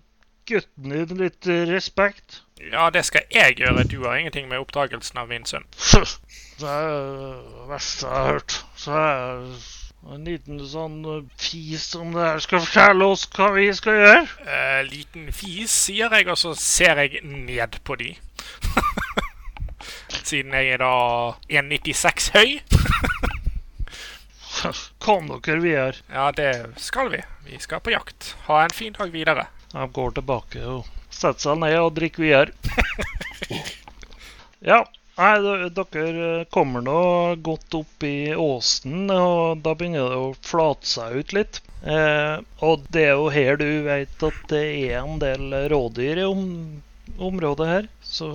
[0.49, 2.41] gutten din litt eh, respekt.
[2.73, 3.85] Ja, det skal jeg gjøre.
[3.85, 5.69] Du har ingenting med oppdagelsen av min sønn.
[6.63, 8.57] Det er det verste jeg har hørt.
[8.79, 13.53] Så er det en liten sånn eh, fis om det her skal fortelle oss hva
[13.57, 14.27] vi skal gjøre.
[14.47, 18.15] Eh, liten fis, sier jeg, og så ser jeg ned på de.
[20.31, 20.95] Siden jeg er da
[21.51, 22.61] 1,96 høy.
[25.03, 25.95] Kom dere videre.
[26.13, 27.23] Ja, det skal vi.
[27.49, 28.35] Vi skal på jakt.
[28.47, 29.47] Ha en fin dag videre.
[29.73, 32.51] De går tilbake og setter seg ned og drikker videre.
[34.73, 34.85] ja.
[35.13, 37.01] Nei, dere kommer nå
[37.45, 41.61] godt opp i åsen, og da begynner det å flate seg ut litt.
[41.85, 46.25] Eh, og det er jo her du vet at det er en del rådyr i
[46.25, 46.47] om
[47.19, 47.89] området her.
[48.03, 48.29] Så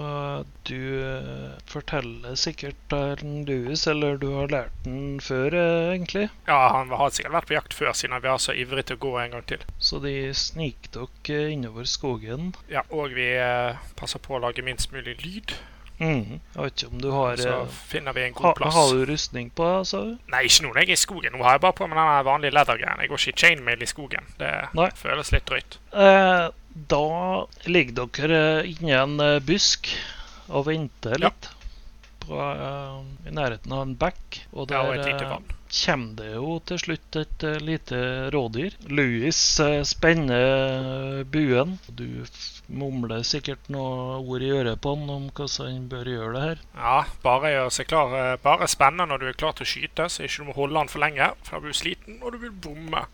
[0.68, 6.28] du eh, forteller sikkert til Louis, eller du har lært den før, eh, egentlig.
[6.50, 9.04] Ja, han har sikkert vært på jakt før, siden han var så ivrig til å
[9.08, 9.66] gå en gang til.
[9.80, 12.54] Så de sniker dere innover skogen.
[12.72, 15.58] Ja, Og vi eh, passer på å lage minst mulig lyd.
[15.98, 16.38] Mm.
[16.54, 18.76] Jeg vet ikke om du har Så eh, finner vi en ha, plass.
[18.76, 20.14] Har du rustning på, sa du?
[20.30, 21.34] Nei, ikke nå når jeg er i skogen.
[21.34, 23.02] Nå har jeg bare på meg den vanlige leathergreien.
[23.02, 24.30] Jeg går ikke i chainmail i skogen.
[24.38, 24.90] Det Nei.
[25.00, 25.80] føles litt drøyt.
[25.98, 26.46] Eh,
[26.90, 29.90] da ligger dere inni en eh, busk
[30.48, 31.30] og venter Ja.
[31.32, 31.50] litt.
[32.28, 34.42] På, uh, I nærheten av en bekk.
[34.52, 35.46] Og Ja, der og eh, vann.
[35.72, 38.00] kommer det jo til slutt et uh, lite
[38.36, 38.76] rådyr.
[38.92, 41.78] Louis uh, spenner buen.
[41.88, 42.04] Du
[42.68, 46.62] mumler sikkert noe ord i øret på han om hvordan han bør gjøre det her.
[46.76, 48.14] Ja, bare gjør seg klar.
[48.20, 50.80] eh, Bare spenne når du er klar til å skyte, så ikke du må holde
[50.80, 51.32] den for lenge.
[51.44, 53.06] For da blir du sliten, og du vil bomme.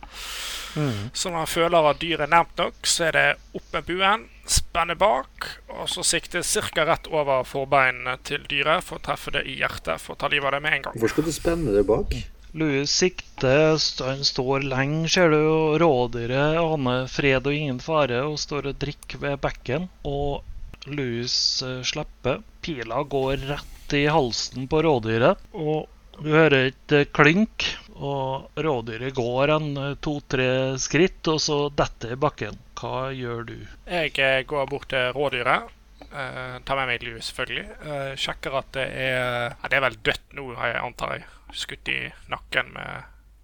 [0.74, 1.10] Mm.
[1.14, 4.28] Så når han føler at dyret er nært nok, så er det opp med buen,
[4.50, 6.84] spenne bak, og så sikte ca.
[6.90, 10.50] rett over forbeinene til dyret for å treffe det i hjertet for å ta livet
[10.50, 10.98] av det med en gang.
[11.00, 12.18] Hvor skal du spenne det bak?
[12.54, 18.36] Louis sikter, han står lenge, ser du, og rådyret aner fred og ingen fare og
[18.42, 19.88] står og drikker ved bekken.
[20.08, 20.44] Og
[20.90, 22.42] Louis eh, slipper.
[22.64, 25.90] Pila går rett i halsen på rådyret, og
[26.24, 27.14] du hører et klink.
[27.14, 27.70] klynk.
[28.04, 30.48] Og rådyret går en eh, to-tre
[30.82, 32.58] skritt, og så detter i bakken.
[32.80, 33.56] Hva gjør du?
[33.88, 35.70] Jeg eh, går bort til rådyret.
[36.10, 37.66] eh, tar med meg Louis selvfølgelig.
[37.86, 39.16] eh, sjekker at det er
[39.54, 41.26] ja, Det er vel dødt nå, har jeg antar jeg.
[41.54, 42.00] Skutt i
[42.34, 43.04] nakken med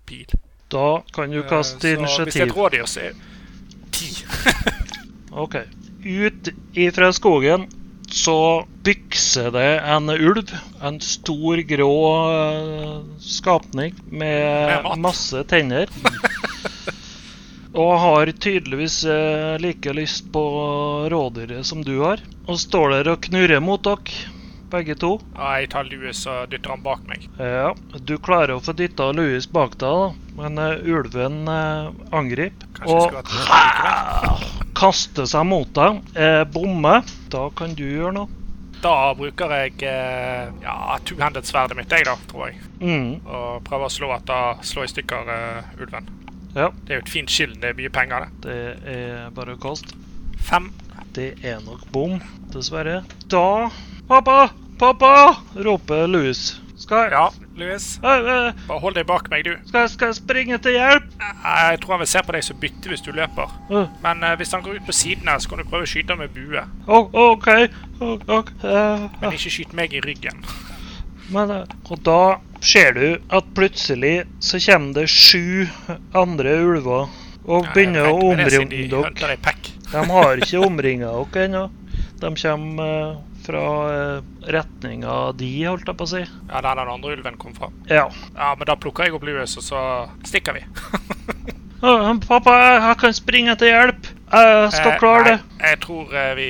[0.10, 0.34] pil.
[0.70, 4.10] Da kan du Eh, kaste så Hvis det er et rådyr, så er det ti.
[5.32, 5.56] Ok.
[6.04, 7.68] Ut ifra skogen
[8.10, 10.52] så bykser det en ulv.
[10.82, 11.93] En stor, grå
[12.32, 15.89] eh, skapning Med masse tenner.
[17.74, 20.41] Og har tydeligvis eh, like lyst på
[21.12, 22.24] rådyret som du har.
[22.47, 24.24] Og står der og knurrer mot dere,
[24.74, 25.12] begge to.
[25.36, 27.28] Ja, jeg tar Louis og dytter han bak meg.
[27.38, 30.34] Ja, Du klarer å få dytta Louis bak deg, da.
[30.41, 32.74] men uh, ulven uh, angriper.
[32.80, 36.00] Kanskje jeg kaster seg mot deg.
[36.16, 37.04] Eh, bommer.
[37.34, 38.36] Da kan du gjøre noe.
[38.80, 42.62] Da bruker jeg eh, ja, two-handed sverdet mitt, jeg, da, tror jeg.
[42.80, 46.08] Mm, Og prøver å slå, at da, slå i stykker eh, ulven.
[46.56, 48.56] ja, Det er jo et fint skill, det er mye penger, det.
[48.86, 49.92] det er bare kost.
[50.48, 50.72] Fem.
[51.12, 52.20] Det er nok bom,
[52.54, 53.02] dessverre.
[53.28, 53.68] Da
[54.08, 54.50] Pappa!
[54.80, 55.12] Pappa!
[55.60, 56.40] roper Louis.
[56.80, 57.26] Skal jeg, Ja,
[57.60, 57.86] Louis.
[58.03, 59.53] Bare hold deg bak meg, du.
[59.70, 61.07] skal, skal jeg springe til hjelp?
[61.20, 63.53] Jeg tror han vil se på deg som bytte hvis du løper.
[64.03, 66.16] Men eh, hvis han går ut på siden her, så kan du prøve å skyte
[66.16, 66.66] ham med bue.
[66.88, 67.49] Oh, OK.
[67.99, 68.55] Oh, okay.
[68.64, 70.43] Uh, Men ikke skyt meg i ryggen.
[71.34, 72.22] Men, eh, og da
[72.66, 75.68] ser du at plutselig så kommer det sju
[76.18, 77.10] andre ulver
[77.49, 79.36] og Ja, begynner å omringe de dere.
[79.89, 81.64] De har ikke omringa dere ennå.
[82.20, 83.16] De kommer
[83.50, 84.22] fra eh,
[84.56, 86.22] retninga di, holdt jeg på å si.
[86.24, 87.72] Ja, der den andre ulven kom fra.
[87.89, 88.06] Ja.
[88.38, 89.82] Ja, men da plukker jeg opp Louis, og så
[90.30, 90.66] stikker vi.
[91.80, 91.91] «Å,
[92.28, 94.08] Pappa, jeg, kan springe til hjelp.
[94.30, 95.36] Jeg skal Eh, klare det.
[95.62, 96.47] Nei, jeg tror eh, vi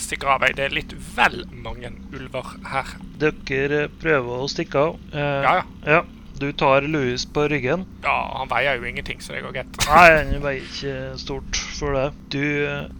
[0.00, 0.46] stikker av.
[0.56, 2.94] Det er litt vel mange ulver her.
[3.20, 4.96] Dere prøver å stikke av.
[5.12, 5.66] Eh, Ja, ja.
[5.98, 6.00] ja.
[6.40, 7.84] Du tar Louis på ryggen.
[8.04, 9.76] Ja, han veier jo ingenting, så det går greit.
[9.92, 12.06] Nei, han veier ikke stort for det.
[12.32, 12.42] Du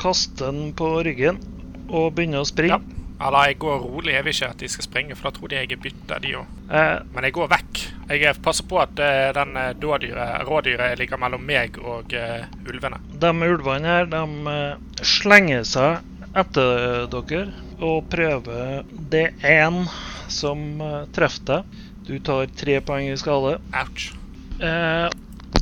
[0.00, 1.40] kaster den på ryggen
[1.88, 2.78] og begynner å springe.
[2.84, 2.95] Ja.
[3.16, 4.12] Eller jeg går rolig.
[4.12, 6.34] Jeg vil ikke at de skal springe, for da tror de jeg er bytta, de
[6.40, 6.56] òg.
[6.68, 7.82] Eh, Men jeg går vekk.
[8.12, 13.00] Jeg passer på at uh, den eh, dådyret, rådyret ligger mellom meg og uh, ulvene.
[13.22, 16.04] de ulvene her, de uh, slenger seg
[16.36, 17.46] etter dere
[17.80, 19.88] og prøver Det er én
[20.28, 20.78] som
[21.16, 21.82] treffer deg.
[22.06, 23.56] Du tar tre poeng i skade.
[23.74, 24.10] Ouch.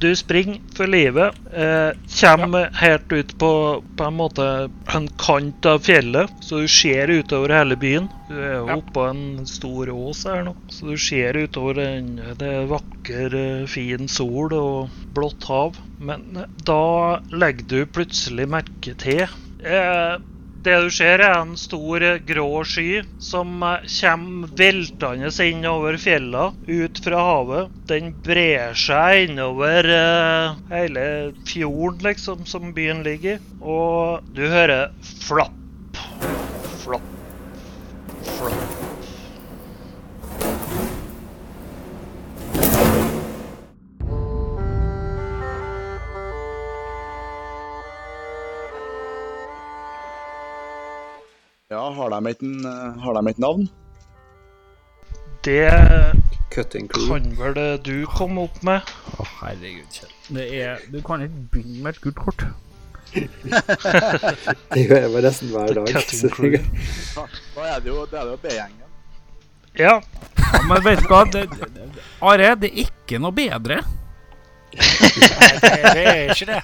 [0.01, 1.34] Du springer for livet.
[1.53, 1.90] Eh,
[2.20, 3.51] kommer helt ut på,
[3.97, 4.47] på en måte
[4.95, 8.09] en kant av fjellet, så du ser utover hele byen.
[8.28, 8.76] Du er jo Ja.
[8.80, 12.16] oppå en stor ås her nå, så du ser utover den.
[12.38, 15.78] Det er vakker, eh, fin sol og blått hav.
[16.01, 19.26] Men eh, da legger du plutselig merke til
[19.64, 20.18] eh,
[20.64, 26.54] det du ser, er en stor grå sky som eh, kommer veltende inn over fjellene
[26.68, 27.74] ut fra havet.
[27.90, 31.06] Den brer seg innover eh, hele
[31.48, 33.42] fjorden, liksom, som byen ligger i.
[33.60, 34.94] Og du hører
[35.26, 35.60] flapp.
[51.85, 52.43] Ja, har de et,
[53.05, 53.68] har de et navn?
[55.45, 55.68] Det
[56.55, 58.93] kan vel eh, du komme opp med?
[59.18, 60.12] Å, herregud, Kjell.
[60.32, 62.45] Det er Du kan ikke begynne med et gult kort.
[64.72, 65.91] Det gjør jeg bare nesten hver dag.
[67.12, 68.89] Da er det jo, jo B-gjengen.
[69.76, 69.99] Ja,
[70.55, 71.20] Ja, men vet du hva?
[71.28, 73.82] Det, det, det, Are, det er ikke noe bedre.
[74.72, 76.62] Nei, det, det er ikke det.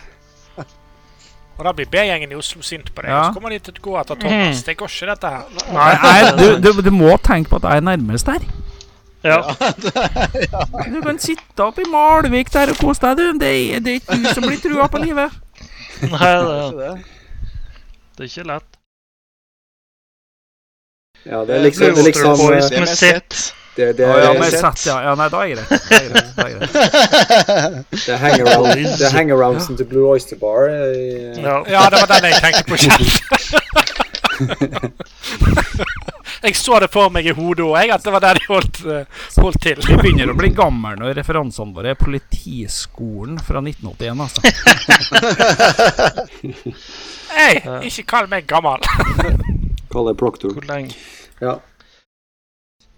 [1.61, 3.19] Og da blir B-gjengen i Oslo sint på deg, Ja.
[3.21, 4.63] og så kommer de til å gå etter Thomas.
[4.65, 5.43] Det går ikke, dette her.
[5.77, 8.47] nei, Nei, du, du, du må tenke på at jeg er nærmest der.
[9.29, 9.43] ja.
[10.89, 13.39] Du kan sitte oppe i Malvik der og kose deg, du.
[13.45, 15.37] Det er, det er ikke du som blir trua på livet.
[16.01, 16.93] Nei, det, Ikke det?
[18.17, 18.69] det er ikke lett.
[21.29, 23.41] Ja, det er liksom, det er liksom Det er sett.
[23.81, 24.97] Det, det, oh, ja, det, sett, ja.
[25.09, 25.13] ja.
[25.19, 25.65] Nei, da er det
[27.91, 28.19] det er
[29.17, 30.63] hangaroundsen til Blue Oyster Bar.
[30.69, 31.57] eh, Ja.
[31.69, 33.07] Ja, det var den jeg tenkte på selv.
[36.41, 39.05] Jeg så det for meg i hodet òg, at det var der de holdt, eh,
[39.37, 39.77] holdt til.
[39.85, 44.41] Vi begynner å bli gamle når referansene våre er Politiskolen fra 1981, altså.
[47.37, 47.61] Hei,
[47.91, 48.81] ikke kall meg gammel.
[49.93, 50.49] Kall deg proktor.
[50.57, 50.97] Hvor lenge
[51.45, 51.59] Ja.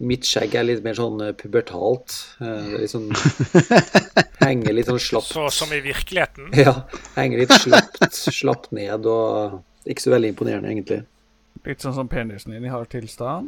[0.02, 2.10] Mitt skjegg er litt mer sånn eh, pubertalt.
[2.42, 3.12] Eh, litt sånn
[4.42, 5.30] Henger litt sånn slapt.
[5.30, 6.50] Så som i virkeligheten.
[6.58, 6.74] Ja.
[7.14, 11.00] Henger litt slapt, slapt ned og ikke så veldig imponerende, egentlig.
[11.66, 13.46] Litt sånn som penisen din i hard tilstand.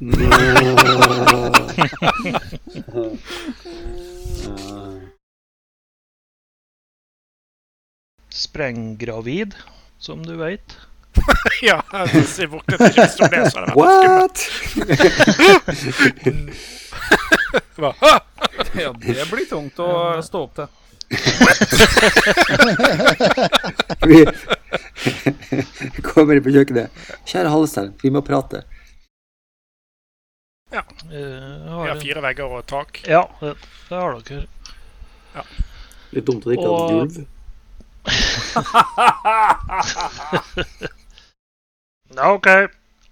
[8.30, 9.54] Sprenggravid,
[9.98, 10.78] som du veit.
[11.62, 11.82] Ja,
[12.26, 14.50] se bort ikke det, så hadde What?!
[17.80, 17.92] Ja,
[19.00, 20.66] det blir tungt å stå opp til.
[24.06, 24.24] Vi
[26.06, 26.88] kommer på kjøkkenet.
[27.26, 28.58] Kjære Halstein, vi må prate.
[30.70, 30.82] Ja.
[31.10, 31.22] Vi
[31.66, 33.02] har fire vegger og tak.
[33.10, 33.54] Ja, det,
[33.88, 34.46] det har dere.
[36.14, 37.14] Litt dumt at det ikke hadde Og- gulv.
[42.16, 42.48] Ja, OK.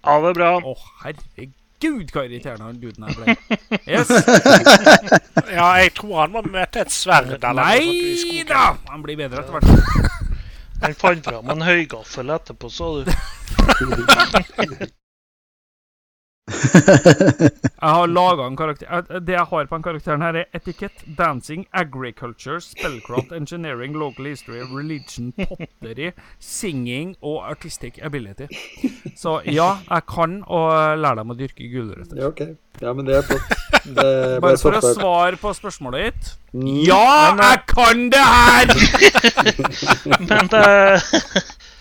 [0.07, 0.49] Ha det bra.
[0.63, 0.65] Å,
[1.03, 3.25] herregud, hva irriterende han duden her ble.
[3.89, 4.09] Yes.
[5.49, 8.63] Ja, jeg tror han må møte et sverd eller Nei da!
[8.91, 9.69] Han blir bedre etter hvert.
[10.83, 13.03] Han fant fram en høygaffel etterpå, sa du.
[17.79, 21.65] Jeg har laga en karakter Det jeg har på den karakteren, her er etikett, dancing,
[21.73, 28.49] agriculture, spellcraft, engineering, local history, religion, pottery, singing og artistic ability.
[29.15, 32.19] Så ja, jeg kan og lære dem å dyrke gulrøtter.
[32.19, 32.55] Ja, okay.
[32.81, 33.55] Ja, men det er flott.
[33.85, 36.29] Det er Bare for å svare på spørsmålet ditt.
[36.53, 36.67] Mm.
[36.87, 38.71] Ja, jeg kan det her!
[40.29, 41.11] Men eh,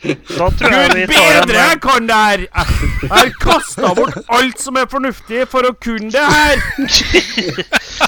[0.03, 2.39] da tror jeg vi tar en bedre, jeg kan det her!
[2.39, 6.63] Jeg har kasta bort alt som er fornuftig for å kunne det her!